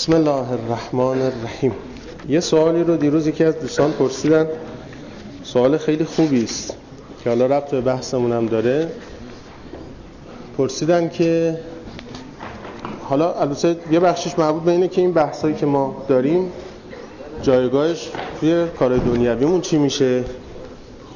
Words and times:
بسم 0.00 0.14
الله 0.14 0.52
الرحمن 0.52 1.22
الرحیم. 1.22 1.72
یه 2.28 2.40
سوالی 2.40 2.84
رو 2.84 2.96
دیروز 2.96 3.26
یکی 3.26 3.44
از 3.44 3.60
دوستان 3.60 3.92
پرسیدن. 3.92 4.46
سوال 5.42 5.78
خیلی 5.78 6.04
خوبی 6.04 6.44
است 6.44 6.76
که 7.24 7.30
حالا 7.30 7.46
ربط 7.46 7.70
به 7.70 7.80
بحثمون 7.80 8.32
هم 8.32 8.46
داره. 8.46 8.88
پرسیدن 10.58 11.08
که 11.08 11.58
حالا 13.02 13.32
البته 13.32 13.76
یه 13.90 14.00
بخشش 14.00 14.38
مربوط 14.38 14.62
به 14.62 14.70
اینه 14.70 14.88
که 14.88 15.00
این 15.00 15.12
بحثایی 15.12 15.54
که 15.54 15.66
ما 15.66 16.04
داریم 16.08 16.52
جایگاهش 17.42 18.10
توی 18.40 18.66
کار 18.78 18.96
دنیویمون 18.96 19.60
چی 19.60 19.78
میشه؟ 19.78 20.24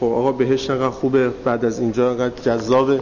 خب 0.01 0.07
آقا 0.07 0.33
بهش 0.33 0.71
نقدر 0.71 0.91
خوبه 0.91 1.29
بعد 1.45 1.65
از 1.65 1.79
اینجا 1.79 2.11
انقدر 2.11 2.43
جذابه. 2.43 3.01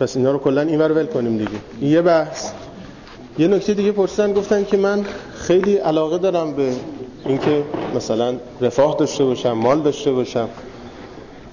پس 0.00 0.16
اینا 0.16 0.32
رو 0.32 0.38
کلا 0.38 0.60
اینور 0.60 0.92
ول 0.92 1.06
کنیم 1.06 1.38
دیگه. 1.38 1.50
این 1.80 1.90
یه 1.90 2.02
بحث. 2.02 2.50
یه 3.38 3.48
نکته 3.48 3.74
دیگه 3.74 3.92
پرسیدن 3.92 4.32
گفتن 4.32 4.64
که 4.64 4.76
من 4.76 5.04
خیلی 5.34 5.76
علاقه 5.76 6.18
دارم 6.18 6.52
به 6.52 6.72
اینکه 7.26 7.62
مثلا 7.96 8.34
رفاه 8.60 8.96
داشته 8.98 9.24
باشم 9.24 9.52
مال 9.52 9.80
داشته 9.82 10.12
باشم 10.12 10.48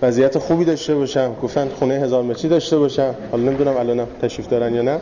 وضعیت 0.02 0.38
خوبی 0.38 0.66
داشته 0.66 0.96
باشم. 0.96 1.36
گفتن 1.44 1.70
خونه 1.80 1.94
هزار 1.94 2.24
متری 2.24 2.50
داشته 2.50 2.78
باشم. 2.78 3.16
حالا 3.32 3.44
نمی‌دونم 3.44 3.78
الانم 3.78 4.08
تشریف 4.22 4.48
دارن 4.48 4.76
یا 4.76 4.82
نه. 4.82 5.00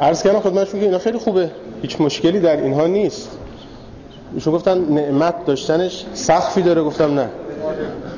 عرض 0.00 0.22
کردم 0.22 0.40
خدمتشون 0.40 0.80
که 0.80 0.86
اینا 0.86 0.98
خیلی 0.98 1.18
خوبه. 1.18 1.50
هیچ 1.82 2.00
مشکلی 2.00 2.40
در 2.40 2.56
اینها 2.56 2.86
نیست. 2.86 3.30
ایشون 4.34 4.52
گفتن 4.52 4.78
نعمت 4.78 5.46
داشتنش 5.46 6.04
سخفی 6.14 6.62
داره. 6.62 6.82
گفتم 6.82 7.14
نه. 7.14 7.28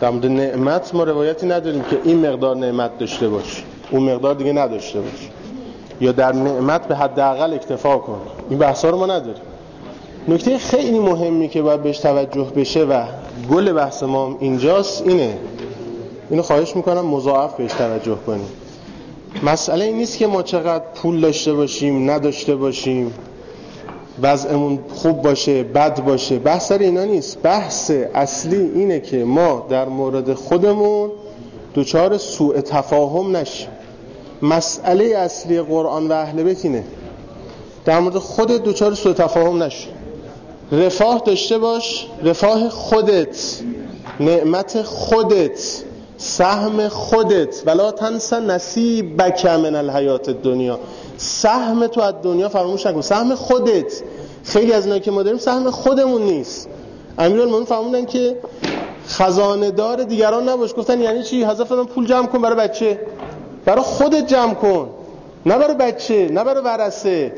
در 0.01 0.11
مورد 0.11 0.27
نعمت 0.27 0.95
ما 0.95 1.05
روایتی 1.05 1.47
نداریم 1.47 1.83
که 1.83 1.99
این 2.05 2.27
مقدار 2.27 2.57
نعمت 2.57 2.99
داشته 2.99 3.29
باش. 3.29 3.65
اون 3.91 4.03
مقدار 4.03 4.35
دیگه 4.35 4.53
نداشته 4.53 5.01
باش. 5.01 5.31
یا 6.01 6.13
در 6.13 6.33
نعمت 6.33 6.89
به 6.89 6.97
حداقل 6.97 7.55
اکتفا 7.55 7.99
کن. 7.99 8.21
این 8.51 8.59
بحثا 8.59 8.91
رو 8.91 8.99
ما 8.99 9.07
نداریم. 9.07 9.43
نکته 10.29 10.59
خیلی 10.59 10.99
مهمی 10.99 11.49
که 11.49 11.63
باید 11.63 11.83
بهش 11.83 11.99
توجه 11.99 12.45
بشه 12.57 12.85
و 12.85 13.05
گل 13.51 13.73
بحث 13.73 14.03
ما 14.03 14.37
اینجاست 14.41 15.03
اینه. 15.07 15.39
اینو 16.31 16.43
خواهش 16.43 16.77
می‌کنم 16.77 17.07
مضاعف 17.07 17.55
بهش 17.55 17.73
توجه 17.73 18.17
کنیم. 18.27 18.49
مسئله 19.43 19.85
این 19.85 19.97
نیست 19.97 20.19
که 20.19 20.27
ما 20.27 20.43
چقدر 20.43 20.85
پول 20.95 21.21
داشته 21.21 21.53
باشیم 21.53 22.11
نداشته 22.11 22.57
باشیم 22.57 23.13
وضعمون 24.23 24.79
خوب 24.95 25.23
باشه 25.23 25.63
بد 25.63 26.05
باشه. 26.05 26.39
بحث 26.39 26.69
سر 26.69 26.79
اینا 26.79 27.05
نیست. 27.05 27.39
بحث 27.43 27.91
اصلی 28.15 28.71
اینه 28.75 29.01
که 29.01 29.25
ما 29.25 29.67
در 29.69 29.89
مورد 29.89 30.35
خودمون 30.35 31.11
دوچار 31.75 32.19
سوء 32.19 32.61
تفاهم 32.61 33.37
نشیم. 33.37 33.69
مسئله 34.45 35.05
اصلی 35.05 35.61
قرآن 35.61 36.09
و 36.09 36.13
اهل 36.13 36.43
بیت 36.43 36.65
اینه. 36.65 36.85
در 37.85 38.01
مورد 38.01 38.19
خودت 38.19 38.63
دوچار 38.63 38.95
سوء 38.95 39.13
تفاهم 39.13 39.63
نشو. 39.63 39.89
رفاه 40.73 41.23
داشته 41.27 41.59
باش 41.59 42.07
رفاه 42.23 42.69
خودت 42.69 43.61
نعمت 44.21 44.83
خودت 44.83 45.83
سهم 46.17 46.89
خودت. 46.89 47.63
ولا 47.67 47.91
تنس 47.91 48.33
نصیبک 48.33 49.47
من 49.47 49.75
الحیات 49.75 50.31
دنیا 50.31 50.79
سهم 51.17 51.87
تو 51.87 52.01
از 52.01 52.15
دنیا 52.23 52.49
فراموش 52.49 52.87
نکن. 52.87 53.01
سهم 53.01 53.35
خودت. 53.35 54.03
خیلی 54.45 54.73
از 54.73 54.85
اینایی 54.85 55.03
که 55.03 55.11
ما 55.11 55.23
داریم 55.23 55.39
سهم 55.39 55.71
خودمون 55.71 56.23
نیست. 56.23 56.69
امیرالمومنین 57.19 57.65
فرمودن 57.65 58.05
که 58.05 58.37
خزانه 59.09 59.71
دار 59.71 60.03
دیگران 60.03 60.49
نباش. 60.49 60.75
گفتن 60.75 61.01
یعنی 61.01 61.23
چی؟ 61.23 61.45
حذف 61.45 61.73
پول 61.73 62.07
جمع 62.07 62.27
کن 62.27 62.43
برای 62.43 62.57
بچه. 62.57 63.01
برای 63.65 63.83
خودت 63.83 64.27
جمع 64.27 64.55
کن. 64.55 64.89
نه 65.47 65.59
برای 65.59 65.75
بچه 65.75 66.29
نه 66.33 66.45
برای 66.45 66.65
ورسه 66.65 67.33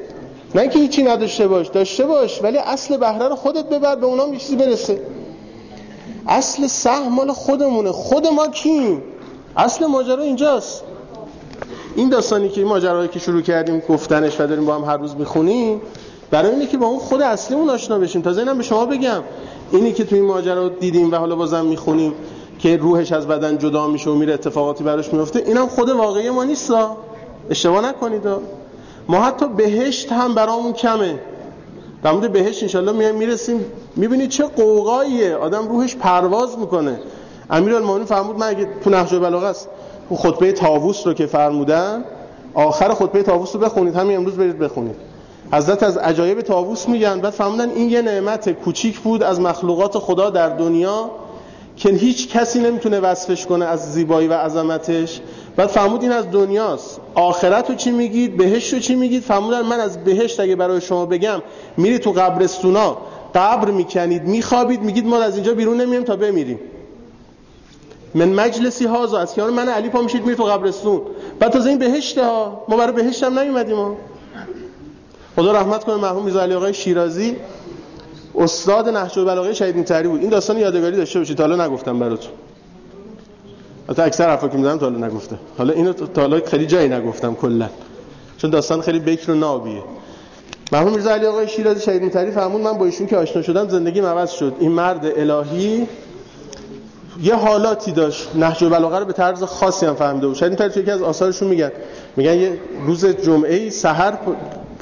نه 0.55 0.61
اینکه 0.61 0.79
هیچی 0.79 1.03
نداشته 1.03 1.49
باش. 1.49 1.69
داشته 1.69 2.07
باش 2.07 2.43
ولی 2.43 2.59
اصل 2.59 2.97
بهره 2.97 3.29
رو 3.29 3.37
خودت 3.37 3.65
ببر 3.69 3.97
به 3.97 4.07
اونام 4.07 4.33
یه 4.33 4.39
چیزی 4.39 4.57
برسه. 4.57 5.01
اصل 6.29 6.67
سهم 6.67 7.13
مال 7.13 7.33
خودمونه. 7.33 7.93
خود 7.93 8.27
ما 8.27 8.49
کیم؟ 8.49 9.03
اصل 9.57 9.86
ماجرا 9.86 10.23
اینجاست. 10.23 10.83
این 11.97 12.09
داستانی 12.09 12.48
که 12.48 12.65
ماجرایی 12.65 13.09
که 13.09 13.19
شروع 13.19 13.42
کردیم 13.42 13.83
گفتنش 13.89 14.41
و 14.41 14.47
داریم 14.47 14.67
با 14.67 14.75
هم 14.75 14.85
هر 14.85 14.97
روز 14.97 15.17
می‌خونیم 15.17 15.81
برای 16.31 16.51
اینه 16.51 16.67
که 16.67 16.79
با 16.79 16.86
اون 16.86 16.98
خود 16.98 17.23
اصلیمون 17.23 17.70
آشنا 17.70 17.98
بشیم. 17.98 18.23
تازه 18.23 18.41
اینم 18.41 18.57
به 18.57 18.63
شما 18.63 18.86
بگم. 18.86 19.23
اینی 19.73 19.92
که 19.92 20.05
توی 20.05 20.19
این 20.19 20.29
ماجرا 20.29 20.69
دیدیم 20.69 21.13
و 21.13 21.17
حالا 21.17 21.36
بازم 21.36 21.65
می‌خونیم. 21.65 22.13
که 22.58 22.77
روحش 22.77 23.12
از 23.12 23.28
بدن 23.28 23.58
جدا 23.58 23.86
میشه 23.86 24.11
و 24.11 24.14
میره 24.14 24.34
اتفاقاتی 24.34 24.84
براش 24.84 25.12
میفته 25.12 25.42
اینم 25.46 25.67
خود 25.67 25.89
واقعی 25.89 26.30
ما 26.30 26.44
نیست 26.44 26.72
اشتباه 27.50 27.89
نکنید 27.89 28.22
ما 29.08 29.20
حتی 29.20 29.46
بهشت 29.48 30.12
هم 30.12 30.34
برامون 30.34 30.72
کمه. 30.72 31.18
در 32.02 32.12
مورد 32.12 32.33
بهشت 32.33 32.62
انشالله 32.62 32.92
میایم 32.92 33.14
می‌رسیم. 33.14 33.64
می‌بینید 33.96 34.30
چه 34.30 34.44
قوقاییه. 34.44 35.36
آدم 35.36 35.68
روحش 35.68 35.96
پرواز 35.96 36.58
می‌کنه. 36.58 37.00
امیرالمومنین 37.50 38.06
فرمود 38.06 38.39
من 38.39 38.48
اگه 38.48 38.68
تو 38.84 38.90
نهج 38.90 39.14
البلاغه 39.14 39.46
است 39.46 39.68
خطبه 40.11 40.52
طاووس 40.52 41.06
رو 41.06 41.14
که 41.14 41.27
فرمودن 41.27 42.05
آخر 42.55 42.94
خطبه 42.94 43.23
طاووس 43.23 43.55
رو 43.55 43.61
بخونید. 43.61 43.96
همین 43.96 44.17
امروز 44.17 44.34
برید 44.34 44.58
بخونید. 44.58 44.94
حضرت 45.52 45.83
از 45.83 45.96
عجایب 45.96 46.40
طاووس 46.40 46.88
میگن. 46.88 47.20
بعد 47.20 47.33
فرمودن 47.33 47.70
این 47.70 47.90
یه 47.90 48.02
نعمت 48.02 48.50
کوچیک 48.50 49.00
بود 49.00 49.23
از 49.23 49.40
مخلوقات 49.40 49.98
خدا 49.98 50.30
در 50.30 50.48
دنیا. 50.48 51.11
که 51.77 51.89
هیچ 51.89 52.29
کسی 52.29 52.59
نمی‌تونه 52.59 53.01
وصفش 53.01 53.47
کنه 53.47 53.64
از 53.64 53.92
زیبایی 53.92 54.29
و 54.29 54.33
عظمتش. 54.33 55.20
بعد 55.57 55.69
فرمود 55.69 56.03
این 56.03 56.13
از 56.13 56.31
دنیاست. 56.31 57.01
آخرت 57.14 57.70
رو 57.70 57.77
چی 57.77 57.91
میگید؟ 57.91 58.37
بهشت 58.37 58.75
رو 58.75 58.81
چی 58.81 58.95
میگید؟ 58.95 59.23
فرمودن 59.23 59.63
من 59.63 59.81
از 59.81 60.05
بهشت 60.05 60.41
اگه 60.41 60.57
برای 60.57 60.81
شما 60.81 61.07
بگم 61.07 61.42
میری 61.77 61.98
تو 61.98 62.13
قبرستونا 62.13 62.97
قبر 63.35 63.70
می‌کنید 63.70 64.23
میخوابید 64.23 64.83
میگید 64.83 65.07
ما 65.07 65.23
از 65.23 65.35
اینجا 65.35 65.55
بیرون 65.55 65.81
نمیم 65.81 66.03
تا 66.03 66.17
بمیریم. 66.17 66.59
من 68.15 68.29
مجلسی 68.29 68.85
هازا 68.85 69.19
از 69.19 69.35
کیان 69.35 69.53
من 69.53 69.69
علی 69.69 69.89
پا 69.89 70.01
میشید 70.01 70.23
میری 70.23 70.36
تو 70.36 70.45
قبرستون. 70.45 71.01
بعد 71.41 71.53
تازه 71.53 71.69
این 71.69 71.79
بهشته 71.79 72.25
ها. 72.25 72.65
ما 72.69 72.77
برای 72.77 72.92
بهشت 72.92 73.23
هم 73.23 73.39
نیومدیم 73.39 73.77
ها. 73.77 73.97
خدا 75.36 75.53
رحمت 75.53 75.85
کنه 75.85 75.97
مرحوم 75.97 76.25
میرزا 76.25 76.42
علی 76.42 76.55
آقای 76.55 76.75
شیرازی. 76.75 77.36
استاد 78.36 78.89
نهج 78.89 79.19
البلاغه 79.19 79.52
شهید 79.52 79.77
میتری 79.77 80.08
بود. 80.08 80.20
این 80.20 80.30
داستان 80.30 80.58
یادگاری 80.58 80.97
داشته 80.97 81.19
باشید. 81.19 81.41
حالا 81.41 81.67
نگفتم 81.67 81.98
براتون. 81.98 82.33
البته 83.89 84.02
اکثر 84.02 84.29
حرفا 84.29 84.48
که 84.48 84.57
می‌زنم 84.57 84.79
تا 84.79 84.91
حالا 84.91 85.07
نگفته 85.07 85.36
حالا 85.58 85.73
اینو 85.73 85.92
تا 85.92 86.20
حالا 86.20 86.41
خیلی 86.47 86.67
جایی 86.67 86.89
نگفتم 86.89 87.35
کلا. 87.35 87.69
چون 88.39 88.51
داستان 88.51 88.80
خیلی 88.80 88.98
بکر 88.98 89.30
و 89.30 89.35
نابیه. 89.35 89.83
مرحوم 90.73 90.92
میرزا 90.92 91.11
علی 91.11 91.27
آقای 91.27 91.48
شیرازی 91.48 91.80
شهید 91.80 92.02
میتری 92.02 92.30
فرمود 92.30 92.61
من 92.61 92.73
با 92.73 92.85
ایشون 92.85 93.07
که 93.07 93.17
آشنا 93.17 93.42
شدم 93.42 93.69
زندگیم 93.69 94.07
عوض 94.07 94.30
شد. 94.30 94.55
این 94.61 94.73
مرد 94.73 95.13
الهی 95.17 95.86
یه 97.23 97.35
حالاتی 97.35 97.92
داشت. 97.92 98.29
نهج 98.35 98.64
البلاغه 98.64 98.98
رو 98.98 99.05
به 99.05 99.13
طرز 99.13 99.42
خاصی 99.42 99.86
هم 99.86 99.95
فهمیده 99.95 100.27
بود. 100.27 100.36
شاید 100.36 100.53
میتری 100.53 100.80
یکی 100.80 100.91
از 100.91 101.03
آثارشون 101.03 101.48
میگن. 101.48 101.70
میگن 102.17 102.35
یه 102.35 102.58
روز 102.86 103.07
جمعه 103.07 103.70
سحر 103.70 104.13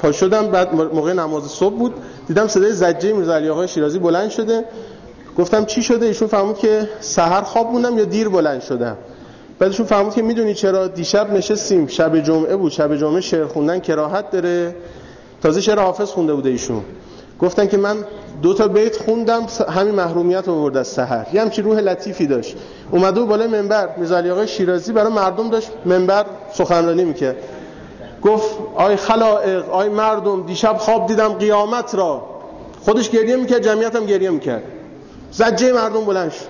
پا 0.05 0.11
شدم 0.11 0.47
بعد 0.47 0.75
موقع 0.75 1.13
نماز 1.13 1.43
صبح 1.43 1.75
بود 1.75 1.93
دیدم 2.27 2.47
صدای 2.47 2.71
زجه 2.71 3.13
میرزا 3.13 3.35
علی 3.35 3.49
آقای 3.49 3.67
شیرازی 3.67 3.99
بلند 3.99 4.29
شده. 4.29 4.65
گفتم 5.37 5.65
چی 5.65 5.83
شده؟ 5.83 6.05
ایشون 6.05 6.27
فهمود 6.27 6.57
که 6.57 6.89
سحر 6.99 7.41
خواب 7.41 7.71
موندم 7.71 7.97
یا 7.97 8.03
دیر 8.03 8.29
بلند 8.29 8.61
شدم. 8.61 8.97
بعدشون 9.59 9.85
فهمود 9.85 10.13
که 10.13 10.21
می‌دونی 10.21 10.53
چرا؟ 10.53 10.87
دیشب 10.87 11.33
نشستیم 11.33 11.87
شب 11.87 12.19
جمعه 12.19 12.55
بود 12.55 12.71
شب 12.71 12.95
جمعه 12.95 13.21
شعر 13.21 13.45
خوندن 13.45 13.79
کراهت 13.79 14.31
داره. 14.31 14.75
تازه 15.43 15.61
شعر 15.61 15.79
حافظ 15.79 16.09
خونده 16.09 16.33
بوده 16.33 16.49
ایشون. 16.49 16.81
گفتن 17.39 17.67
که 17.67 17.77
من 17.77 17.97
دو 18.41 18.53
تا 18.53 18.67
بیت 18.67 18.97
خوندم 18.97 19.45
همین 19.69 19.95
محرومیت 19.95 20.49
آورد 20.49 20.77
از 20.77 20.87
سحر. 20.87 21.25
یه 21.33 21.41
همچی 21.41 21.61
روح 21.61 21.79
لطیفی 21.79 22.27
داشت. 22.27 22.55
اومده 22.91 23.21
و 23.21 23.25
بالای 23.25 23.47
منبر 23.47 23.89
میرزا 23.97 24.45
شیرازی 24.45 24.93
برای 24.93 25.13
مردم 25.13 25.49
داشت 25.49 25.71
منبر 25.85 26.25
سخنرانی 26.53 27.03
می‌کرد. 27.03 27.35
گفت 28.25 28.49
آی 28.75 28.95
خلائق 28.95 29.69
آی 29.69 29.89
مردم 29.89 30.43
دیشب 30.43 30.77
خواب 30.77 31.07
دیدم 31.07 31.33
قیامت 31.33 31.95
را. 31.95 32.21
خودش 32.85 33.09
گریه 33.09 33.35
می‌کرد 33.35 33.63
جمعیت 33.63 33.95
هم 33.95 34.05
گریه 34.05 34.29
می‌کرد. 34.29 34.63
زجه 35.31 35.73
مردم 35.73 36.05
بلند 36.05 36.31
شد. 36.31 36.45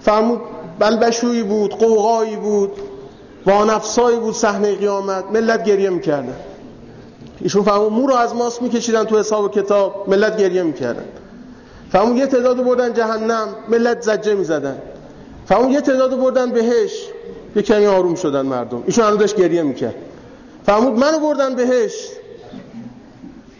فرمود 0.00 0.40
بلبشویی 0.78 1.42
بود 1.42 1.74
قوقایی 1.74 2.36
بود 2.36 2.72
وانفسایی 3.46 4.18
بود 4.18 4.34
صحنه 4.34 4.74
قیامت. 4.74 5.24
ملت 5.32 5.64
گریه 5.64 5.90
می‌کردن. 5.90 6.36
ایشون 7.40 7.62
فرمود 7.62 7.92
مو 7.92 8.06
رو 8.06 8.14
از 8.14 8.34
ماست 8.34 8.62
میکشیدن 8.62 9.04
تو 9.04 9.18
حساب 9.18 9.44
و 9.44 9.48
کتاب. 9.48 10.04
ملت 10.08 10.36
گریه 10.36 10.62
می‌کردن. 10.62 11.04
فرمود 11.92 12.16
یه 12.16 12.26
تعداد 12.26 12.64
بردن 12.64 12.94
جهنم. 12.94 13.48
ملت 13.68 14.02
زجه 14.02 14.34
می‌زدن. 14.34 14.78
فرمود 15.46 15.70
یه 15.70 15.80
تعداد 15.80 16.20
بردن 16.20 16.50
بهش. 16.50 17.08
یه 17.56 17.62
کمی 17.62 17.86
آروم 17.86 18.14
شدن 18.14 18.42
مردم. 18.46 18.82
ایشون 18.86 19.04
هنوز 19.04 19.18
داشت 19.18 19.36
گریه 19.36 19.62
می‌کرد. 19.62 19.94
فرمود 20.68 20.98
منو 20.98 21.18
بردن 21.18 21.54
بهش. 21.54 21.92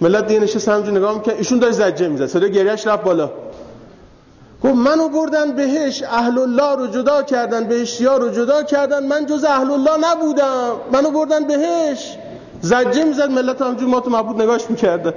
ملت 0.00 0.26
دیگه 0.26 0.40
نشست 0.40 0.68
همجور 0.68 0.94
نگاه 0.94 1.14
می‌کرد 1.14 1.36
ایشون 1.36 1.58
داشت 1.58 1.76
زجه 1.76 2.08
می‌زد 2.08 2.26
صدای 2.26 2.52
گریهش 2.52 2.86
رفت 2.86 3.02
بالا. 3.02 3.30
گفت 4.64 4.74
منو 4.74 5.08
بردن 5.08 5.52
بهش. 5.52 6.02
اهل 6.02 6.38
الله 6.38 6.76
رو 6.76 6.86
جدا 6.86 7.22
کردن 7.22 7.64
بهشتیا 7.64 8.16
رو 8.16 8.28
جدا 8.28 8.62
کردن. 8.62 9.06
من 9.06 9.26
جز 9.26 9.44
اهل 9.44 9.70
الله 9.70 10.10
نبودم. 10.10 10.70
منو 10.92 11.10
بردن 11.10 11.46
بهش. 11.46 12.16
زجه 12.60 13.04
می‌زد. 13.04 13.30
ملت 13.30 13.62
همجور 13.62 13.88
ما 13.88 14.00
تو 14.00 14.10
معبود 14.10 14.42
نگاش 14.42 14.70
می‌کرده. 14.70 15.14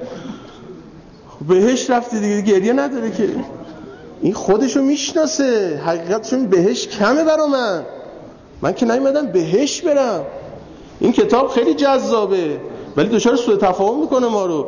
بهش 1.47 1.89
رفتی 1.89 2.19
دیگه 2.19 2.41
گریه 2.41 2.73
نداره 2.73 3.11
که. 3.11 3.29
این 4.21 4.33
خودشو 4.33 4.81
می‌شناسه. 4.81 5.81
حقیقتشون 5.85 6.47
بهش 6.47 6.87
کمه 6.87 7.23
برا 7.23 7.47
من. 7.47 7.83
من 8.61 8.73
که 8.73 8.85
نیومدم 8.85 9.25
بهش 9.25 9.81
برم. 9.81 10.25
این 11.01 11.11
کتاب 11.11 11.47
خیلی 11.47 11.73
جذابه. 11.73 12.57
ولی 12.97 13.09
دچار 13.09 13.35
سوء 13.35 13.55
تفاهم 13.55 13.99
می‌کنه 13.99 14.27
ما 14.27 14.45
رو. 14.45 14.65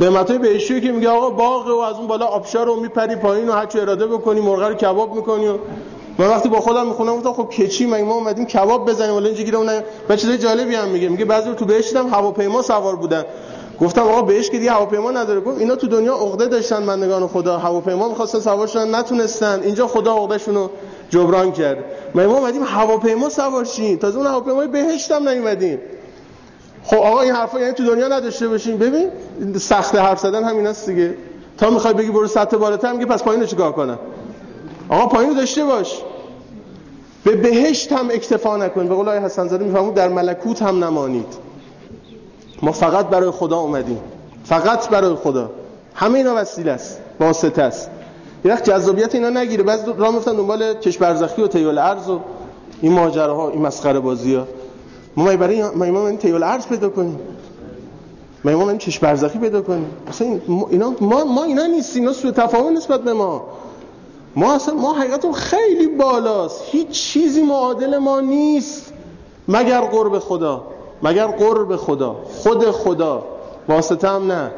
نعمتای 0.00 0.38
بهشتی 0.38 0.80
که 0.80 0.92
میگه 0.92 1.08
آقا 1.08 1.30
باغ 1.30 1.66
و 1.66 1.80
از 1.80 1.96
اون 1.96 2.06
بالا 2.06 2.26
آبشار 2.26 2.66
رو 2.66 2.80
میپری 2.80 3.16
پایین 3.16 3.48
و 3.48 3.52
هر 3.52 3.68
اراده 3.74 4.06
بکنی 4.06 4.40
مرغ 4.40 4.62
رو 4.62 4.74
کباب 4.74 5.14
می‌کنی 5.14 5.48
و 5.48 5.54
من 6.18 6.28
وقتی 6.28 6.48
با 6.48 6.60
خودم 6.60 6.86
می‌خونم 6.86 7.16
گفتم 7.16 7.32
خب 7.32 7.48
کچی 7.48 7.86
مگه 7.86 8.04
ما 8.04 8.14
اومدیم 8.14 8.46
کباب 8.46 8.90
بزنیم؟ 8.90 9.14
ولی 9.14 9.26
اینجا 9.26 9.42
گیرمون 9.42 9.68
و 10.08 10.16
چیزای 10.16 10.38
جالبی 10.38 10.74
هم 10.74 10.88
میگه. 10.88 11.08
میگه 11.08 11.24
بعضی 11.24 11.54
تو 11.54 11.64
بهش 11.64 11.88
دیدم 11.88 12.08
هواپیما 12.08 12.62
سوار 12.62 12.96
بودن. 12.96 13.24
گفتم 13.80 14.02
آقا 14.02 14.22
بهش 14.22 14.50
که 14.50 14.58
دیگه 14.58 14.70
هواپیما 14.70 15.10
نداره. 15.10 15.40
گفت 15.40 15.58
اینا 15.58 15.76
تو 15.76 15.86
دنیا 15.86 16.14
عقده 16.14 16.46
داشتن 16.46 16.86
بندگان 16.86 17.26
خدا. 17.26 17.58
هواپیما 17.58 18.08
می‌خواستن 18.08 18.40
سوار 18.40 18.66
شدن 18.66 18.94
نتونستن. 18.94 19.60
اینجا 19.62 19.86
خدا 19.86 20.14
عقدهشون 20.14 20.54
رو 20.54 20.70
جبران 21.10 21.52
کرد. 21.52 21.84
ما 22.14 22.22
اومدیم 22.22 22.62
هواپیما 22.62 23.28
سوار 23.28 23.64
شیم 23.64 23.96
تازه 23.96 24.18
اون 24.18 24.26
هواپیمای 24.26 24.66
بهشت 24.66 25.12
هم 25.12 25.28
نیومدیم. 25.28 25.78
خب 26.84 26.96
آقا 26.96 27.20
این 27.20 27.32
حرفا 27.32 27.60
یعنی 27.60 27.72
تو 27.72 27.84
دنیا 27.86 28.08
نداشته 28.08 28.48
باشیم. 28.48 28.78
ببین 28.78 29.10
سخت 29.58 29.94
حرف 29.94 30.18
زدن 30.20 30.44
همیناست 30.44 30.88
دیگه. 30.90 31.14
تا 31.58 31.70
می‌خوای 31.70 31.94
بگی 31.94 32.10
برو 32.10 32.26
سطح 32.26 32.56
بالاتر 32.56 32.92
میگه 32.92 33.06
پس 33.06 33.22
پایینو 33.22 33.46
چیکار 33.46 33.72
کنم؟ 33.72 33.98
آقا 34.88 35.06
پایینو 35.06 35.34
داشته 35.34 35.64
باش. 35.64 36.02
به 37.24 37.36
بهشت 37.36 37.92
هم 37.92 38.08
اکتفا 38.10 38.56
نکن. 38.56 38.88
به 38.88 38.94
قول 38.94 39.08
آقای 39.08 39.20
حسن 39.20 39.48
زاده 39.48 39.64
میفهمون 39.64 39.94
در 39.94 40.08
ملکوت 40.08 40.62
هم 40.62 40.84
نمانید. 40.84 41.34
ما 42.62 42.72
فقط 42.72 43.06
برای 43.06 43.30
خدا 43.30 43.58
اومدیم. 43.58 44.00
فقط 44.44 44.88
برای 44.88 45.14
خدا. 45.14 45.50
همه 45.94 46.18
اینا 46.18 46.34
وسیله 46.36 46.72
است. 46.72 47.00
واسطه 47.20 47.62
است. 47.62 47.90
یه 48.44 48.52
وقت 48.52 48.64
جذابیت 48.64 49.14
اینا 49.14 49.30
نگیره. 49.30 49.62
بعضی 49.62 49.84
راه 49.98 50.14
میفتن 50.14 50.36
دنبال 50.36 50.74
کش 50.74 50.98
برزخی 50.98 51.42
و 51.42 51.46
تیول 51.46 51.78
ارز 51.78 52.08
و 52.08 52.20
این 52.80 52.92
ماجراها 52.92 53.50
این 53.50 53.62
مسخره 53.62 54.00
بازی 54.00 54.34
ها. 54.34 54.46
ما 55.16 55.36
برای 55.36 55.62
ما 55.62 56.08
این 56.08 56.18
تیول 56.18 56.42
ارز 56.42 56.66
پیدا 56.66 56.88
کنیم؟ 56.88 57.18
ما 58.44 58.52
ما 58.52 58.68
این 58.68 58.78
چش 58.78 58.98
برزخی 58.98 59.38
پیدا 59.38 59.62
کنیم؟ 59.62 59.90
اصلا 60.08 60.40
اینا 60.70 60.94
ما 61.00 61.24
ما 61.24 61.44
اینا 61.44 61.66
نیستیم. 61.66 62.02
اینا 62.02 62.12
سوء 62.12 62.30
تفاهم 62.30 62.76
نسبت 62.76 63.00
به 63.00 63.12
ما. 63.12 63.42
ما 64.36 64.54
اصلا 64.54 64.74
ما 64.74 64.92
حقیقتون 64.92 65.32
خیلی 65.32 65.86
بالاست. 65.86 66.62
هیچ 66.66 66.88
چیزی 66.88 67.42
معادل 67.42 67.98
ما 67.98 68.20
نیست. 68.20 68.92
مگر 69.48 69.80
قرب 69.80 70.18
خدا. 70.18 70.62
مگر 71.02 71.26
قرب 71.26 71.76
خدا. 71.76 72.16
خود 72.42 72.70
خدا. 72.70 73.24
واسطه 73.68 74.08
هم 74.08 74.32
نه. 74.32 74.50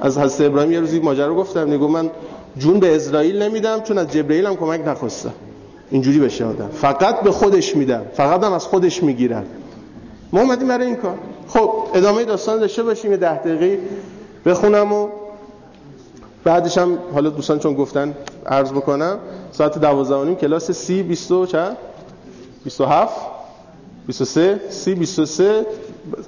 از 0.00 0.18
حضرت 0.18 0.46
ابراهیم 0.50 0.72
یه 0.72 0.80
روزی 0.80 1.00
ماجرا 1.00 1.34
گفتم. 1.34 1.72
نگو 1.72 1.88
من 1.88 2.10
جون 2.58 2.80
به 2.80 2.96
اسرائیل 2.96 3.42
نمیدم 3.42 3.80
چون 3.80 3.98
از 3.98 4.12
جبرئیل 4.12 4.46
هم 4.46 4.56
کمک 4.56 4.88
نخواستم 4.88 5.32
اینجوری 5.90 6.18
بشه 6.18 6.44
آدم. 6.44 6.68
فقط 6.68 7.20
به 7.20 7.30
خودش 7.30 7.76
میدم 7.76 8.02
فقط 8.14 8.44
هم 8.44 8.52
از 8.52 8.64
خودش 8.64 9.02
می‌گیرم 9.02 9.44
ما 10.32 10.40
اومدیم 10.40 10.68
برای 10.68 10.86
این 10.86 10.96
کار. 10.96 11.18
خب 11.48 11.72
ادامه 11.94 12.24
داستان 12.24 12.60
داشته 12.60 12.82
باشیم 12.82 13.10
یه 13.10 13.16
ده 13.16 13.38
دقیقه 13.38 13.78
بخونم 14.46 14.92
و 14.92 15.08
بعدش 16.44 16.78
هم 16.78 16.98
حالا 17.14 17.30
دوستان 17.30 17.58
چون 17.58 17.74
گفتن 17.74 18.14
عرض 18.46 18.72
بکنم 18.72 19.18
ساعت 19.52 19.78
دوازده 19.78 20.34
کلاس 20.34 20.70
سی 20.70 21.02
بیستو 21.02 21.46
چند؟ 21.46 21.76
بیستو 22.64 22.84
هفت؟ 22.84 23.20
23 24.06 24.60
سی 24.70 24.94
23 24.94 25.66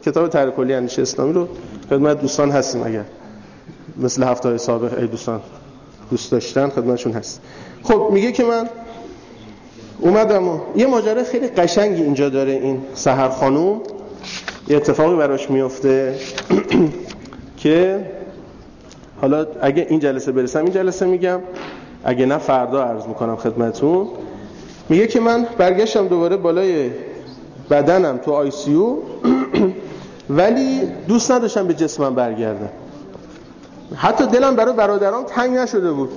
کتاب 0.04 0.28
طرح 0.28 0.50
کلی 0.50 0.74
اندیشه 0.74 1.02
اسلامی 1.02 1.32
رو 1.32 1.48
خدمت 1.90 2.20
دوستان 2.20 2.50
هستیم 2.50 2.82
اگر. 2.82 3.04
مثل 3.96 4.22
هفته 4.22 4.48
های 4.48 4.58
سابق 4.58 4.98
ای 4.98 5.06
دوستان. 5.06 5.40
دوست 6.10 6.32
داشتن 6.32 6.68
خدمتشون 6.68 7.12
هست. 7.12 7.40
خب 7.82 8.08
میگه 8.12 8.32
که 8.32 8.44
من 8.44 8.68
اومدم 10.00 10.48
و 10.48 10.58
یه 10.76 10.86
ماجرا 10.86 11.24
خیلی 11.24 11.48
قشنگی 11.48 12.02
اینجا 12.02 12.28
داره 12.28 12.52
این 12.52 12.82
سهر 12.94 13.28
خانوم. 13.28 13.80
یه 14.68 14.76
اتفاقی 14.76 15.16
براش 15.16 15.50
میفته 15.50 16.14
که 17.62 18.04
حالا 19.20 19.46
اگه 19.62 19.86
این 19.90 20.00
جلسه 20.00 20.32
برسم 20.32 20.64
این 20.64 20.72
جلسه 20.72 21.06
میگم. 21.06 21.40
اگه 22.04 22.26
نه 22.26 22.38
فردا 22.38 22.84
عرض 22.84 23.06
می‌کنم 23.06 23.36
خدمتون 23.36 24.08
میگه 24.88 25.06
که 25.06 25.20
من 25.20 25.46
برگشتم 25.58 26.08
دوباره 26.08 26.36
بالای 26.36 26.90
بدنم 27.70 28.18
تو 28.18 28.32
آی 28.32 28.50
سی 28.50 28.74
ولی 30.30 30.80
دوست 31.08 31.30
نداشتم 31.30 31.66
به 31.66 31.74
جسمم 31.74 32.14
برگردم. 32.14 32.68
حتی 33.96 34.26
دلم 34.26 34.56
برای 34.56 34.74
برادران 34.74 35.24
تنگ 35.24 35.56
نشده 35.56 35.92
بود. 35.92 36.10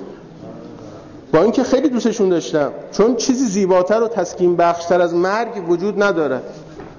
با 1.32 1.42
اینکه 1.42 1.62
خیلی 1.62 1.88
دوستشون 1.88 2.28
داشتم. 2.28 2.70
چون 2.92 3.16
چیزی 3.16 3.44
زیباتر 3.44 4.02
و 4.02 4.08
تسکین 4.08 4.56
بخشتر 4.56 5.00
از 5.00 5.14
مرگ 5.14 5.70
وجود 5.70 6.02
نداره. 6.02 6.40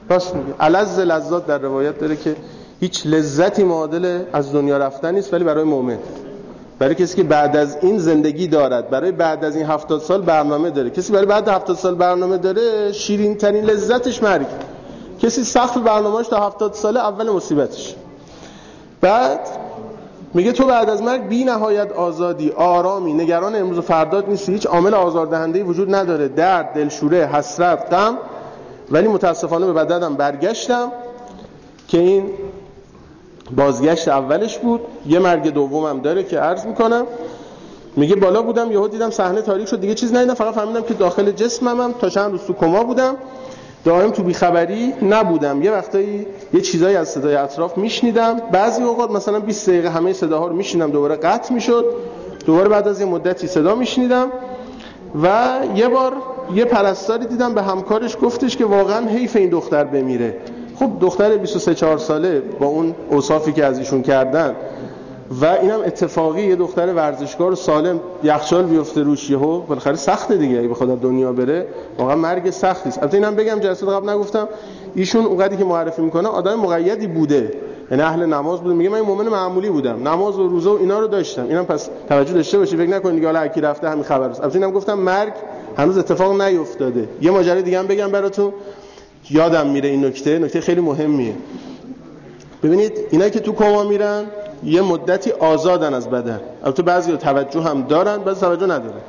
راست 0.10 0.36
میگه 0.36 0.54
الز 0.60 1.00
لذات 1.00 1.46
در 1.46 1.58
روایت 1.58 2.00
داره 2.00 2.16
که 2.16 2.36
هیچ 2.80 3.06
لذتی 3.06 3.64
معادل 3.64 4.22
از 4.34 4.54
دنیا 4.54 4.78
رفتن 4.78 5.16
نیست 5.16 5.34
ولی 5.34 5.44
برای 5.44 5.64
مؤمن. 5.64 5.98
برای 6.80 6.96
کسی 6.96 7.16
که 7.16 7.24
بعد 7.24 7.58
از 7.58 7.78
این 7.82 8.00
زندگی 8.00 8.48
دارد 8.48 8.90
برای 8.90 9.12
بعد 9.12 9.46
از 9.46 9.56
این 9.56 9.66
هفتاد 9.66 10.02
سال 10.02 10.22
برنامه 10.22 10.70
داره. 10.70 10.90
کسی 10.90 11.14
برای 11.14 11.26
بعد 11.26 11.48
هفتاد 11.48 11.76
سال 11.76 11.96
برنامه 11.96 12.38
داره 12.38 12.92
شیرین 12.92 13.38
ترین 13.38 13.66
لذتش 13.66 14.24
مرگ. 14.24 14.48
کسی 15.20 15.44
سخت 15.44 15.78
برنامهش 15.78 16.28
تا 16.28 16.48
هفتاد 16.48 16.74
سال 16.74 16.98
اول 16.98 17.30
مصیبتش. 17.30 17.96
بعد 19.02 19.40
میگه 20.34 20.52
تو 20.52 20.66
بعد 20.66 20.90
از 20.90 21.02
مرگ 21.02 21.28
بی 21.28 21.44
نهایت 21.44 21.92
آزادی 21.92 22.52
آرامی 22.52 23.14
نگران 23.14 23.56
امروز 23.56 23.78
و 23.78 23.82
فرداد 23.82 24.30
نیستی. 24.30 24.52
هیچ 24.52 24.66
عامل 24.66 24.94
آزاردهنده 24.94 25.64
وجود 25.64 25.96
نداره. 25.96 26.28
درد 26.28 26.74
دلشوره 26.74 27.28
حسرت 27.28 27.94
غم. 27.94 28.18
ولی 28.92 29.08
متاسفانه 29.08 29.66
به 29.66 29.74
بدنم 29.74 30.16
برگشتم 30.16 30.92
که 31.88 31.98
این 31.98 32.30
بازگشت 33.56 34.08
اولش 34.08 34.58
بود. 34.58 34.82
یه 35.06 35.20
مرگ 35.20 35.50
دومم 35.50 36.00
داره 36.00 36.24
که 36.24 36.40
عرض 36.40 36.66
می‌کنم. 36.66 37.06
میگه 37.96 38.16
بالا 38.16 38.42
بودم 38.42 38.72
یهو 38.72 38.88
دیدم 38.88 39.10
صحنه 39.10 39.42
تاریک 39.42 39.68
شد. 39.68 39.82
دیگه 39.82 39.94
چیز 39.94 40.14
ندیدم 40.14 40.34
فقط 40.34 40.54
فهمیدم 40.54 40.82
که 40.82 40.94
داخل 40.94 41.32
جسمم 41.32 41.82
هم 41.82 41.94
تا 41.94 42.10
چند 42.10 42.32
روز 42.32 42.42
تو 42.42 42.54
کما 42.54 42.84
بودم. 42.84 43.16
دائم 43.86 44.10
تو 44.10 44.24
بیخبری 44.24 44.94
نبودم. 45.10 45.62
یه 45.62 45.72
وقتایی 45.72 46.28
یه 46.54 46.62
چیزایی 46.62 46.96
از 46.96 47.10
صدای 47.10 47.36
اطراف 47.36 47.78
میشنیدم. 47.78 48.42
بعضی 48.52 48.84
اوقات 48.84 49.12
مثلا 49.12 49.40
20 49.40 49.70
دقیقه 49.70 49.90
همه 49.90 50.14
صداها 50.14 50.48
رو 50.48 50.56
میشنیدم 50.56 50.92
دوباره 50.92 51.16
قطع 51.16 51.54
می‌شد. 51.54 51.86
دوباره 52.46 52.70
بعد 52.70 52.88
از 52.88 53.00
یه 53.00 53.06
مدتی 53.06 53.48
صدا 53.48 53.76
میشنیدم 53.76 54.28
و 55.24 55.58
یه 55.76 55.88
بار 55.88 56.14
یه 56.56 56.66
پرستاری 56.66 57.26
دیدم 57.26 57.54
به 57.54 57.62
همکارش 57.62 58.18
گفتش 58.22 58.58
که 58.58 58.66
واقعا 58.66 59.08
حیف 59.08 59.36
این 59.36 59.50
دختر 59.50 59.84
بمیره. 59.84 60.38
خب 60.80 60.90
دختر 61.02 61.38
23 61.38 61.76
4 61.76 61.98
ساله 61.98 62.40
با 62.40 62.66
اون 62.66 62.96
اوصافی 63.10 63.54
که 63.54 63.66
از 63.66 63.80
ایشون 63.80 64.02
کردن 64.02 64.56
و 65.42 65.46
اینم 65.46 65.80
اتفاقی 65.86 66.42
یه 66.42 66.56
دختر 66.56 66.94
ورزشکار 66.94 67.56
سالم 67.56 68.00
یخچال 68.24 68.66
بیفته 68.66 69.04
روش 69.04 69.30
یهو 69.30 69.60
بالاخره 69.60 69.96
سخته 69.96 70.38
دیگه 70.38 70.60
اگه 70.60 70.68
بخواد 70.68 71.02
دنیا 71.02 71.34
بره. 71.34 71.68
واقعا 71.98 72.16
مرگ 72.16 72.50
سختی 72.50 72.90
است 72.90 72.98
البته 72.98 73.18
اینم 73.18 73.36
بگم 73.36 73.60
جلسه 73.60 73.86
قبل 73.86 74.10
نگفتم 74.10 74.48
ایشون 74.96 75.26
اونقدری 75.26 75.58
که 75.58 75.64
معرفی 75.64 76.02
می‌کنه 76.02 76.28
آدم 76.28 76.56
مقیدی 76.56 77.08
بوده. 77.08 77.52
یعنی 77.92 78.04
اهل 78.04 78.26
نماز 78.26 78.62
بوده. 78.62 78.74
میگه 78.74 78.90
من 78.90 79.02
مؤمن 79.02 79.28
معمولی 79.28 79.70
بودم. 79.70 80.08
نماز 80.08 80.40
و 80.40 80.48
روزه 80.48 80.70
و 80.70 80.74
اینا 80.74 81.00
رو 81.00 81.08
داشتم. 81.08 81.46
اینم 81.48 81.66
پس 81.66 81.90
توجه 82.10 82.34
داشته 82.34 82.58
باشی. 82.58 82.78
فکر 82.78 82.90
نکنید 82.90 83.16
دیگه 83.16 83.28
حالا 83.28 83.48
کی 83.48 83.62
رفته 83.62 83.90
همین 83.90 84.04
خبر 84.04 84.30
است. 84.30 84.42
البته 84.42 84.56
اینم 84.56 84.72
گفتم 84.72 84.94
مرگ 84.94 85.34
هنوز 85.78 85.98
اتفاق 85.98 86.42
نیفتاده. 86.42 87.10
یه 87.22 87.32
ماجرا 87.32 87.62
دیگه 87.62 87.80
هم 87.80 87.88
بگم 87.88 88.12
براتون. 88.12 88.54
یادم 89.30 89.68
میره 89.68 89.90
این 89.90 90.06
نکته. 90.06 90.40
نکته 90.40 90.62
خیلی 90.62 90.82
مهمیه. 90.82 91.34
ببینید 92.64 92.92
اینا 93.12 93.30
که 93.30 93.40
تو 93.40 93.54
کما 93.54 93.84
میرن 93.84 94.26
یه 94.64 94.82
مدتی 94.82 95.32
آزادن 95.32 95.94
از 95.94 96.10
بدن. 96.10 96.40
البته 96.64 96.84
بعضی 96.84 97.18
توجه 97.18 97.62
هم 97.62 97.82
دارن 97.82 98.18
بعضی 98.18 98.42
توجه 98.42 98.66
ندارن. 98.66 99.02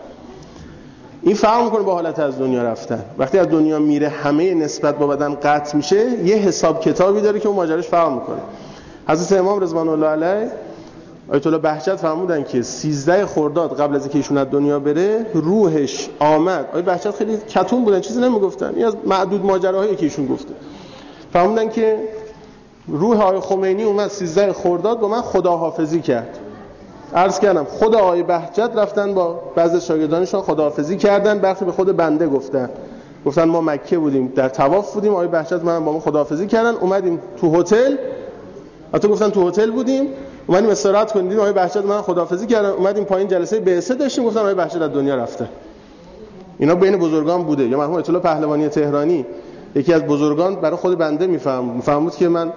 این 1.23 1.35
فرق 1.35 1.65
می‌کنه 1.65 1.83
با 1.83 1.95
حالت 1.95 2.19
از 2.19 2.39
دنیا 2.39 2.63
رفتن. 2.63 3.05
وقتی 3.19 3.39
از 3.39 3.49
دنیا 3.49 3.79
میره 3.79 4.09
همه 4.09 4.55
نسبت 4.55 4.99
با 4.99 5.07
بدن 5.07 5.35
قطع 5.35 5.77
میشه 5.77 6.11
یه 6.25 6.37
حساب 6.37 6.81
کتابی 6.81 7.21
داره 7.21 7.41
که 7.41 7.49
اون 7.49 7.57
ماجراش 7.57 7.89
فرق 7.89 8.13
می‌کنه. 8.13 8.41
حضرت 9.09 9.41
امام 9.41 9.61
رضوان 9.61 9.89
الله 9.89 10.07
علیه 10.07 10.51
آیت 11.33 11.47
الله 11.47 11.59
بهجت 11.59 11.97
فرمودن 11.97 12.45
که 12.45 12.63
13 12.63 13.27
خرداد 13.27 13.81
قبل 13.81 13.97
از 13.97 14.03
اینکه 14.03 14.19
ایشون 14.19 14.39
از 14.39 14.47
دنیا 14.51 14.79
بره 14.79 15.27
روحش 15.35 16.09
آمد. 16.19 16.67
آیت 16.75 16.85
بهجت 16.85 17.11
خیلی 17.11 17.37
کتون 17.37 17.85
بودن 17.85 18.01
چیزی 18.01 18.21
نمی‌گفتن. 18.21 18.73
این 18.77 18.87
از 18.87 18.97
معدود 19.07 19.45
ماجراهایی 19.45 19.97
که 19.97 20.03
ایشون 20.03 20.27
گفته. 20.27 20.55
فرمودن 21.33 21.69
که 21.69 21.99
روح 22.93 23.21
آقای 23.23 23.41
خمینی 23.41 23.83
اومد 23.83 24.09
13 24.09 24.53
خرداد 24.53 25.01
با 25.01 25.09
من 25.09 25.23
خداحافظی 25.23 26.01
کرد. 26.01 26.39
عرض 27.15 27.39
کردم 27.41 27.65
خدا 27.65 27.99
آقای 27.99 28.23
بهجت 28.23 28.71
رفتن 28.75 29.15
با 29.15 29.41
بعضی 29.55 29.81
شاگردانشان 29.81 30.43
خداحافظی 30.43 30.97
کردن 30.97 31.39
برخی 31.39 31.65
به 31.65 31.73
خود 31.73 31.97
بنده 31.97 32.27
گفتن. 32.27 32.71
گفتن 33.27 33.45
ما 33.45 33.61
مکه 33.61 33.99
بودیم 33.99 34.33
در 34.37 34.49
طواف 34.49 34.95
بودیم 34.95 35.13
آقای 35.13 35.29
بهجت 35.29 35.53
من 35.65 35.85
با 35.85 35.93
ما 35.93 36.01
خداحافظی 36.01 36.47
کردن 36.47 36.75
اومدیم 36.75 37.21
تو 37.41 37.61
هتل. 37.61 37.97
حتی 38.95 39.09
گفتن 39.09 39.31
تو 39.31 39.49
هتل 39.49 39.71
بودیم 39.71 40.09
اومدیم 40.47 40.71
استراحت 40.71 41.13
کنیم 41.13 41.39
آقای 41.39 41.53
بهجت 41.53 41.85
من 41.85 42.03
خدافظی 42.03 42.47
کردم 42.47 42.73
اومدیم 42.73 43.05
پایین 43.05 43.29
جلسه 43.29 43.61
بعثه 43.61 43.95
داشتیم 43.95 44.25
گفتم 44.25 44.41
آقای 44.41 44.55
بهجت 44.55 44.83
از 44.83 44.93
دنیا 44.93 45.17
رفته. 45.17 45.49
اینا 46.59 46.75
بین 46.75 46.97
بزرگان 46.97 47.43
بوده. 47.43 47.69
یا 47.69 47.79
مرحوم 47.79 47.95
اطلاع 47.95 48.23
پهلوانی 48.23 48.69
تهرانی 48.69 49.27
یکی 49.75 49.93
از 49.93 50.03
بزرگان 50.03 50.55
برای 50.55 50.77
خود 50.77 50.99
بنده 50.99 51.27
میفهم 51.27 51.65
میفهمود 51.65 52.17
که 52.17 52.29
من 52.29 52.53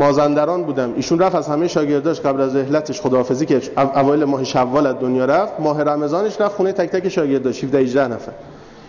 مازندران 0.00 0.62
بودم. 0.62 0.92
ایشون 0.96 1.18
رفت 1.18 1.34
از 1.34 1.48
همه 1.48 1.68
شاگرداش 1.68 2.20
قبل 2.20 2.40
از 2.40 2.56
رحلتش 2.56 3.00
خداحافظی 3.00 3.46
که 3.46 3.60
اوایل 3.76 4.24
ماه 4.24 4.44
شوال 4.44 4.86
از 4.86 4.94
دنیا 5.00 5.24
رفت. 5.24 5.60
ماه 5.60 5.82
رمضانش 5.82 6.40
رفت 6.40 6.56
خونه 6.56 6.72
تک 6.72 6.90
تک 6.90 7.08
شاگرداش 7.08 7.64
17 7.64 7.78
18 7.78 8.08
نفر. 8.08 8.32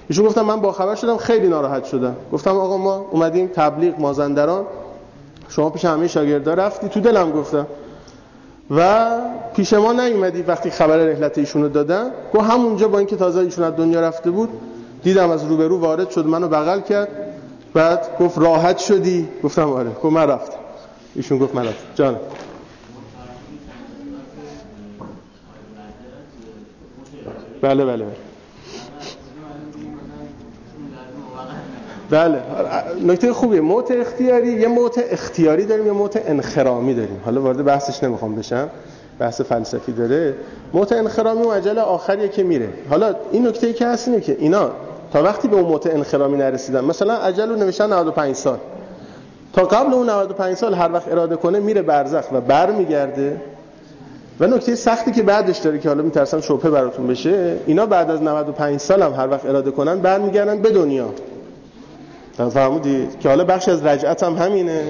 ایشون 0.07 0.25
گفتم 0.25 0.41
من 0.41 0.61
با 0.61 0.71
خبر 0.71 0.95
شدم 0.95 1.17
خیلی 1.17 1.47
ناراحت 1.47 1.85
شدم. 1.85 2.15
گفتم 2.33 2.57
آقا 2.57 2.77
ما 2.77 3.05
اومدیم 3.11 3.47
تبلیغ 3.47 3.99
مازندران. 3.99 4.65
شما 5.49 5.69
پیش 5.69 5.85
همه 5.85 6.07
شاگردا 6.07 6.53
رفتی. 6.53 6.89
تو 6.89 6.99
دلم 6.99 7.31
گفتم. 7.31 7.67
و 8.75 9.09
پیش 9.55 9.73
ما 9.73 9.93
نیومدی 9.93 10.41
وقتی 10.41 10.69
خبر 10.69 10.97
رحلت 10.97 11.37
ایشونو 11.37 11.69
دادن. 11.69 12.11
گفت 12.33 12.49
همونجا 12.49 12.87
با 12.87 12.97
اینکه 12.97 13.15
تازه 13.15 13.39
ایشون 13.39 13.63
از 13.63 13.75
دنیا 13.75 14.01
رفته 14.01 14.31
بود 14.31 14.49
دیدم 15.03 15.29
از 15.29 15.43
روبرو 15.43 15.79
وارد 15.79 16.09
شد 16.09 16.25
منو 16.25 16.47
بغل 16.47 16.79
کرد. 16.79 17.07
بعد 17.73 18.17
گفت 18.19 18.37
راحت 18.37 18.77
شدی. 18.77 19.27
گفتم 19.43 19.69
آره. 19.69 19.89
گفت 19.89 20.13
من 20.13 20.27
رفتم. 20.27 20.60
ایشون 21.15 21.37
گفت 21.37 21.55
من 21.55 21.65
جان. 21.95 22.17
بله 27.61 27.85
بله 27.85 28.05
بله. 28.05 28.15
بله. 32.09 32.41
نکته 33.05 33.33
خوبیه. 33.33 33.61
موت 33.61 33.91
اختیاری 33.91 34.47
یه 34.47 34.67
موت 34.67 34.99
اختیاری 35.11 35.65
داریم 35.65 35.85
یه 35.85 35.91
موت 35.91 36.21
انخرامی 36.25 36.93
داریم. 36.93 37.21
حالا 37.25 37.41
وارد 37.41 37.65
بحثش 37.65 38.03
نمی‌خوام 38.03 38.35
بشم. 38.35 38.69
بحث 39.19 39.41
فلسفی 39.41 39.91
داره. 39.91 40.35
موت 40.73 40.91
انخرامی 40.91 41.41
و 41.41 41.51
عجل 41.51 41.77
آخریه 41.77 42.27
که 42.27 42.43
میره. 42.43 42.69
حالا 42.89 43.15
این 43.31 43.47
نکته 43.47 43.67
ای 43.67 43.73
که 43.73 43.87
هست 43.87 44.07
اینه 44.07 44.21
که 44.21 44.37
اینا 44.39 44.71
تا 45.13 45.23
وقتی 45.23 45.47
به 45.47 45.55
اون 45.55 45.65
موت 45.65 45.87
انخرامی 45.87 46.37
نرسیدن 46.37 46.85
مثلا 46.85 47.13
عجل 47.13 47.49
رو 47.49 47.55
نوشتن 47.55 47.93
95 47.93 48.35
سال. 48.35 48.59
تا 49.53 49.63
قبل 49.63 49.93
اون 49.93 50.09
95 50.09 50.57
سال 50.57 50.73
هر 50.73 50.91
وقت 50.93 51.07
اراده 51.07 51.35
کنه 51.35 51.59
میره 51.59 51.81
برزخ 51.81 52.31
و 52.31 52.41
بر 52.41 52.71
میگرده 52.71 53.41
و 54.39 54.47
نکته 54.47 54.75
سختی 54.75 55.11
که 55.11 55.23
بعدش 55.23 55.57
داره 55.57 55.79
که 55.79 55.89
حالا 55.89 56.03
میترسم 56.03 56.41
شبهه 56.41 56.69
براتون 56.69 57.07
بشه 57.07 57.57
اینا 57.65 57.85
بعد 57.85 58.11
از 58.11 58.21
95 58.21 58.79
سال 58.79 59.01
هم 59.01 59.13
هر 59.13 59.29
وقت 59.29 59.45
اراده 59.45 59.71
کنن 59.71 59.99
برمیگردن 59.99 60.61
به 60.61 60.69
دنیا. 60.69 61.09
فهمودید 62.37 63.19
که 63.19 63.29
حالا 63.29 63.43
بخش 63.43 63.69
از 63.69 63.85
رجعت 63.85 64.23
هم 64.23 64.33
همینه. 64.33 64.83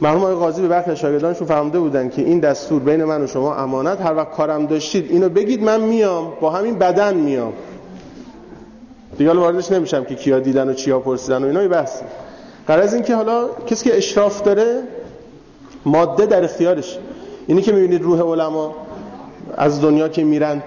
مرحوم 0.00 0.20
آقای 0.20 0.34
قاضی 0.34 0.62
به 0.62 0.68
بخش 0.68 0.88
شاگردانشون 1.00 1.46
فهمده 1.46 1.78
بودن 1.78 2.08
که 2.08 2.22
این 2.22 2.40
دستور 2.40 2.82
بین 2.82 3.04
من 3.04 3.22
و 3.22 3.26
شما 3.26 3.54
امانت 3.54 4.00
هر 4.00 4.14
وقت 4.14 4.30
کارم 4.30 4.66
داشتید 4.66 5.10
اینو 5.10 5.28
بگید 5.28 5.62
من 5.62 5.80
میام 5.80 6.32
با 6.40 6.50
همین 6.50 6.78
بدن 6.78 7.14
میام. 7.14 7.52
دیگه 9.18 9.32
واردش 9.32 9.72
نمیشم 9.72 10.04
که 10.04 10.14
کیا 10.14 10.38
دیدن 10.38 10.68
و 10.68 10.72
چیا 10.72 11.00
پرسیدن 11.00 11.44
و 11.44 11.46
اینا 11.46 11.68
بحث 11.68 12.00
قرار 12.66 12.82
از 12.82 12.94
این 12.94 13.02
که 13.02 13.14
حالا 13.14 13.48
کسی 13.66 13.90
که 13.90 13.96
اشراف 13.96 14.42
داره 14.42 14.82
ماده 15.84 16.26
در 16.26 16.44
اختیارش. 16.44 16.98
اینی 17.46 17.62
که 17.62 17.72
می‌بینید 17.72 18.02
روح 18.02 18.20
علما 18.20 18.74
از 19.56 19.82
دنیا 19.82 20.08
که 20.08 20.24
میرن 20.24 20.62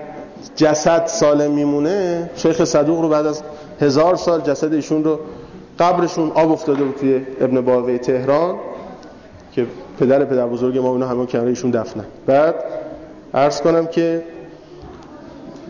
جسد 0.56 1.06
سالم 1.06 1.51
میمونه. 1.51 2.29
شیخ 2.36 2.63
صدوق 2.63 3.01
رو 3.01 3.10
بعد 3.10 3.25
از 3.25 3.41
هزار 3.82 4.15
سال 4.15 4.41
جسد 4.41 4.74
ایشون 4.74 5.03
رو 5.03 5.20
قبرشون 5.79 6.32
آب 6.32 6.51
افتاده 6.51 6.84
بود 6.84 6.96
توی 6.96 7.22
ابن 7.41 7.62
باوی 7.62 7.98
تهران 7.98 8.56
که 9.51 9.65
پدر 10.00 10.25
پدر 10.25 10.48
بزرگ 10.48 10.77
ما 10.77 10.94
اینا 10.94 11.08
همه 11.08 11.25
کنار 11.25 11.48
ایشون 11.48 11.72
دفنن. 11.72 12.06
بعد 12.25 12.56
عرض 13.34 13.62
کنم 13.62 13.88
که 13.88 14.24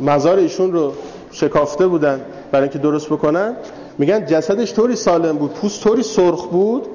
مزار 0.01 0.37
ایشون 0.37 0.71
رو 0.71 0.93
شکافته 1.31 1.87
بودن 1.87 2.21
برای 2.51 2.63
اینکه 2.63 2.79
درست 2.79 3.09
بکنن. 3.09 3.55
میگن 3.99 4.25
جسدش 4.25 4.73
طوری 4.73 4.95
سالم 4.95 5.37
بود 5.37 5.53
پوست 5.53 5.83
طوری 5.83 6.03
سرخ 6.03 6.45
بود 6.45 6.85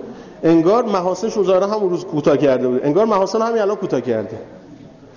انگار 0.42 0.84
محاسنش 0.84 1.36
اوزاره 1.36 1.66
هم 1.66 1.88
روز 1.88 2.04
کوتاه 2.04 2.36
کرده 2.36 2.68
بود. 2.68 2.80
انگار 2.84 3.06
محاسن 3.06 3.42
همین 3.42 3.62
الان 3.62 3.76
کوتاه 3.76 4.00
کرده. 4.00 4.38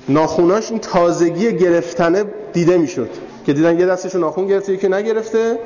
ناخوناش 0.10 0.72
این 0.72 0.79
تازگی 0.79 1.58
گرفتنه 1.58 2.25
دیده 2.53 2.77
می‌شد 2.77 3.10
که 3.46 3.53
دیدن 3.53 3.79
یه 3.79 3.86
دستشون 3.86 4.22
ناخون 4.22 4.48
گرفته 4.48 4.74
یکی 4.74 4.88
نگرفته. 4.88 5.60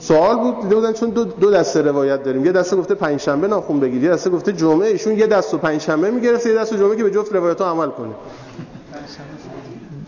سوال 0.00 0.36
بود 0.36 0.60
دیده 0.60 0.74
بودن 0.74 0.92
چون 0.92 1.10
دو, 1.10 1.24
دو 1.24 1.50
دسته 1.50 1.82
روایت 1.82 2.22
داریم. 2.22 2.44
یه 2.44 2.52
دسته 2.52 2.76
گفته 2.76 2.94
پنج 2.94 3.20
شنبه 3.20 3.48
ناخون 3.48 3.80
بگیر 3.80 4.04
یه 4.04 4.10
دسته 4.10 4.30
گفته 4.30 4.52
جمعه 4.52 4.88
ایشون 4.88 5.18
یه 5.18 5.26
دست 5.26 5.54
و 5.54 5.58
پنج 5.58 5.80
شنبه 5.80 6.10
می‌گرفته 6.10 6.50
یه 6.50 6.56
دست 6.56 6.72
و 6.72 6.76
جمعه 6.76 6.96
که 6.96 7.04
به 7.04 7.10
جفت 7.10 7.32
روایت 7.32 7.60
ها 7.60 7.70
عمل 7.70 7.88
کنه. 7.88 8.14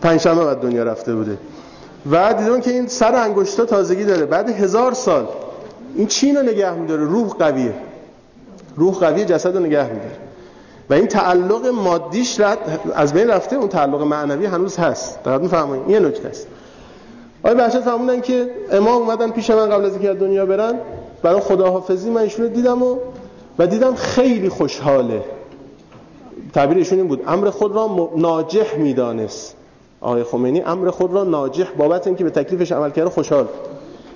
پنج 0.01 0.19
شنبه 0.19 0.45
بعد 0.45 0.61
دنیا 0.61 0.83
رفته 0.83 1.15
بوده. 1.15 1.37
و 2.11 2.33
دیدون 2.33 2.61
که 2.61 2.71
این 2.71 2.87
سر 2.87 3.15
انگشتا 3.15 3.65
تازگی 3.65 4.03
داره. 4.03 4.25
بعد 4.25 4.49
هزار 4.49 4.93
سال 4.93 5.27
این 5.97 6.07
چی 6.07 6.33
رو 6.33 6.41
نگه 6.41 6.73
میداره؟ 6.73 7.03
روح 7.03 7.27
قویه. 7.27 7.73
روح 8.75 8.93
قویه 8.93 9.25
جسد 9.25 9.53
رو 9.57 9.59
نگه 9.59 9.83
میداره. 9.83 10.17
و 10.89 10.93
این 10.93 11.07
تعلق 11.07 11.65
مادیش 11.65 12.39
رد 12.39 12.79
از 12.95 13.13
بین 13.13 13.29
رفته 13.29 13.55
اون 13.55 13.67
تعلق 13.67 14.01
معنوی 14.01 14.45
هنوز 14.45 14.77
هست. 14.77 15.23
دقیق 15.23 15.41
می‌فهمید 15.41 15.81
این 15.87 16.05
نکته 16.05 16.27
است. 16.27 16.47
آقای 17.43 17.55
بچه 17.55 17.79
فهموندن 17.79 18.21
که 18.21 18.49
امام 18.71 19.01
اومدن 19.01 19.31
پیش 19.31 19.49
من 19.49 19.69
قبل 19.69 19.85
از 19.85 19.91
اینکه 19.91 20.09
از 20.09 20.19
دنیا 20.19 20.45
برن. 20.45 20.73
برای 21.23 21.39
خداحافظی 21.39 22.09
من 22.09 22.21
ایشون 22.21 22.47
دیدم 22.47 22.83
و 22.83 22.97
و 23.59 23.67
دیدم 23.67 23.95
خیلی 23.95 24.49
خوشحاله. 24.49 25.23
تعبیر 26.53 26.77
ایشون 26.77 26.97
این 26.99 27.07
بود. 27.07 27.23
امر 27.27 27.49
خود 27.49 27.75
را 27.75 28.09
ناجح 28.15 28.77
می‌دانست. 28.77 29.55
آقای 30.01 30.23
خمینی 30.23 30.61
امر 30.61 30.89
خود 30.89 31.13
را 31.13 31.23
ناجح 31.23 31.67
بابت 31.77 32.07
اینکه 32.07 32.23
به 32.23 32.29
تکلیفش 32.29 32.71
عمل 32.71 32.89
کرده 32.89 33.09
خوشحال 33.09 33.47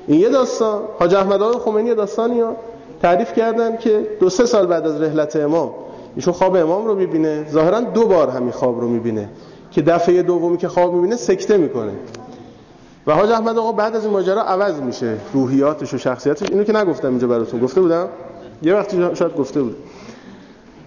این 0.08 0.20
یه 0.20 0.30
داستان. 0.30 0.82
حاج 1.00 1.16
احمد 1.16 1.42
آقای 1.42 1.60
خمینی 1.60 1.96
داستانی 1.96 2.42
ها. 2.42 2.56
تعریف 3.02 3.34
کردن 3.34 3.78
که 3.78 4.08
دو 4.20 4.30
سه 4.30 4.46
سال 4.46 4.66
بعد 4.66 4.88
از 4.88 5.02
رحلت 5.02 5.36
امام 5.36 5.72
ایشون 6.16 6.34
خواب 6.34 6.56
امام 6.56 6.86
رو 6.86 6.96
می‌بینه. 6.96 7.46
ظاهرا 7.52 7.80
دو 7.80 8.08
بار 8.08 8.30
همین 8.30 8.52
خواب 8.52 8.82
رو 8.82 8.88
می‌بینه. 8.88 9.30
که 9.72 9.82
دفعه 9.82 10.22
دومی 10.22 10.58
که 10.58 10.68
خواب 10.68 10.94
می‌بینه 10.94 11.16
سکته 11.16 11.58
می‌کنه. 11.58 11.92
و 13.08 13.14
حاج 13.14 13.32
احمد 13.32 13.58
آقا 13.58 13.72
بعد 13.72 13.96
از 13.96 14.04
این 14.04 14.14
ماجرا 14.14 14.42
عوض 14.42 14.80
میشه. 14.80 15.18
روحیاتش 15.34 15.94
و 15.94 15.98
شخصیتش. 15.98 16.50
اینو 16.52 16.64
که 16.64 16.74
نگفتم 16.74 17.08
اینجا 17.08 17.28
براتون. 17.28 17.60
گفته 17.60 17.82
بودم؟ 17.82 18.08
یه 18.62 18.76
وقتی 18.76 19.16
شاید 19.16 19.36
گفته 19.36 19.62
بود. 19.62 19.76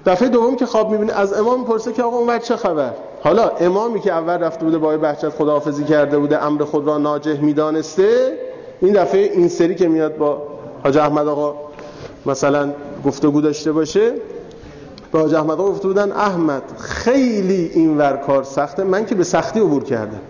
دفعه 0.06 0.28
دوم 0.28 0.56
که 0.56 0.66
خواب 0.66 0.90
می‌بینه 0.90 1.12
از 1.12 1.32
امام 1.32 1.60
می‌پرسه 1.60 1.92
که 1.92 2.02
آقا 2.02 2.16
اون 2.16 2.38
چه 2.38 2.56
خبر؟ 2.56 2.90
حالا 3.22 3.48
امامی 3.48 4.00
که 4.00 4.12
اول 4.12 4.34
رفته 4.34 4.64
بوده 4.64 4.78
با 4.78 4.96
بهجت 4.96 5.28
خداحافظی 5.28 5.84
کرده 5.84 6.18
بوده 6.18 6.44
امر 6.44 6.64
خود 6.64 6.86
را 6.86 6.98
ناجح 6.98 7.40
می‌دانسته 7.40 8.38
این 8.80 8.92
دفعه 8.92 9.20
این 9.20 9.48
سری 9.48 9.74
که 9.74 9.88
میاد 9.88 10.16
با 10.16 10.42
حاج 10.82 10.98
احمد 10.98 11.28
آقا 11.28 11.54
مثلا 12.26 12.72
گفتگو 13.04 13.40
داشته 13.40 13.72
باشه 13.72 14.12
با 15.12 15.20
حاج 15.20 15.34
احمد 15.34 15.60
آقا 15.60 15.70
گفته 15.70 15.88
بودن 15.88 16.12
احمد 16.12 16.62
خیلی 16.78 17.70
این 17.74 17.98
ور 17.98 18.16
کار 18.16 18.42
سخته 18.42 18.84
من 18.84 19.06
که 19.06 19.14
به 19.14 19.24
سختی 19.24 19.60
عبور 19.60 19.84
کردم 19.84 20.20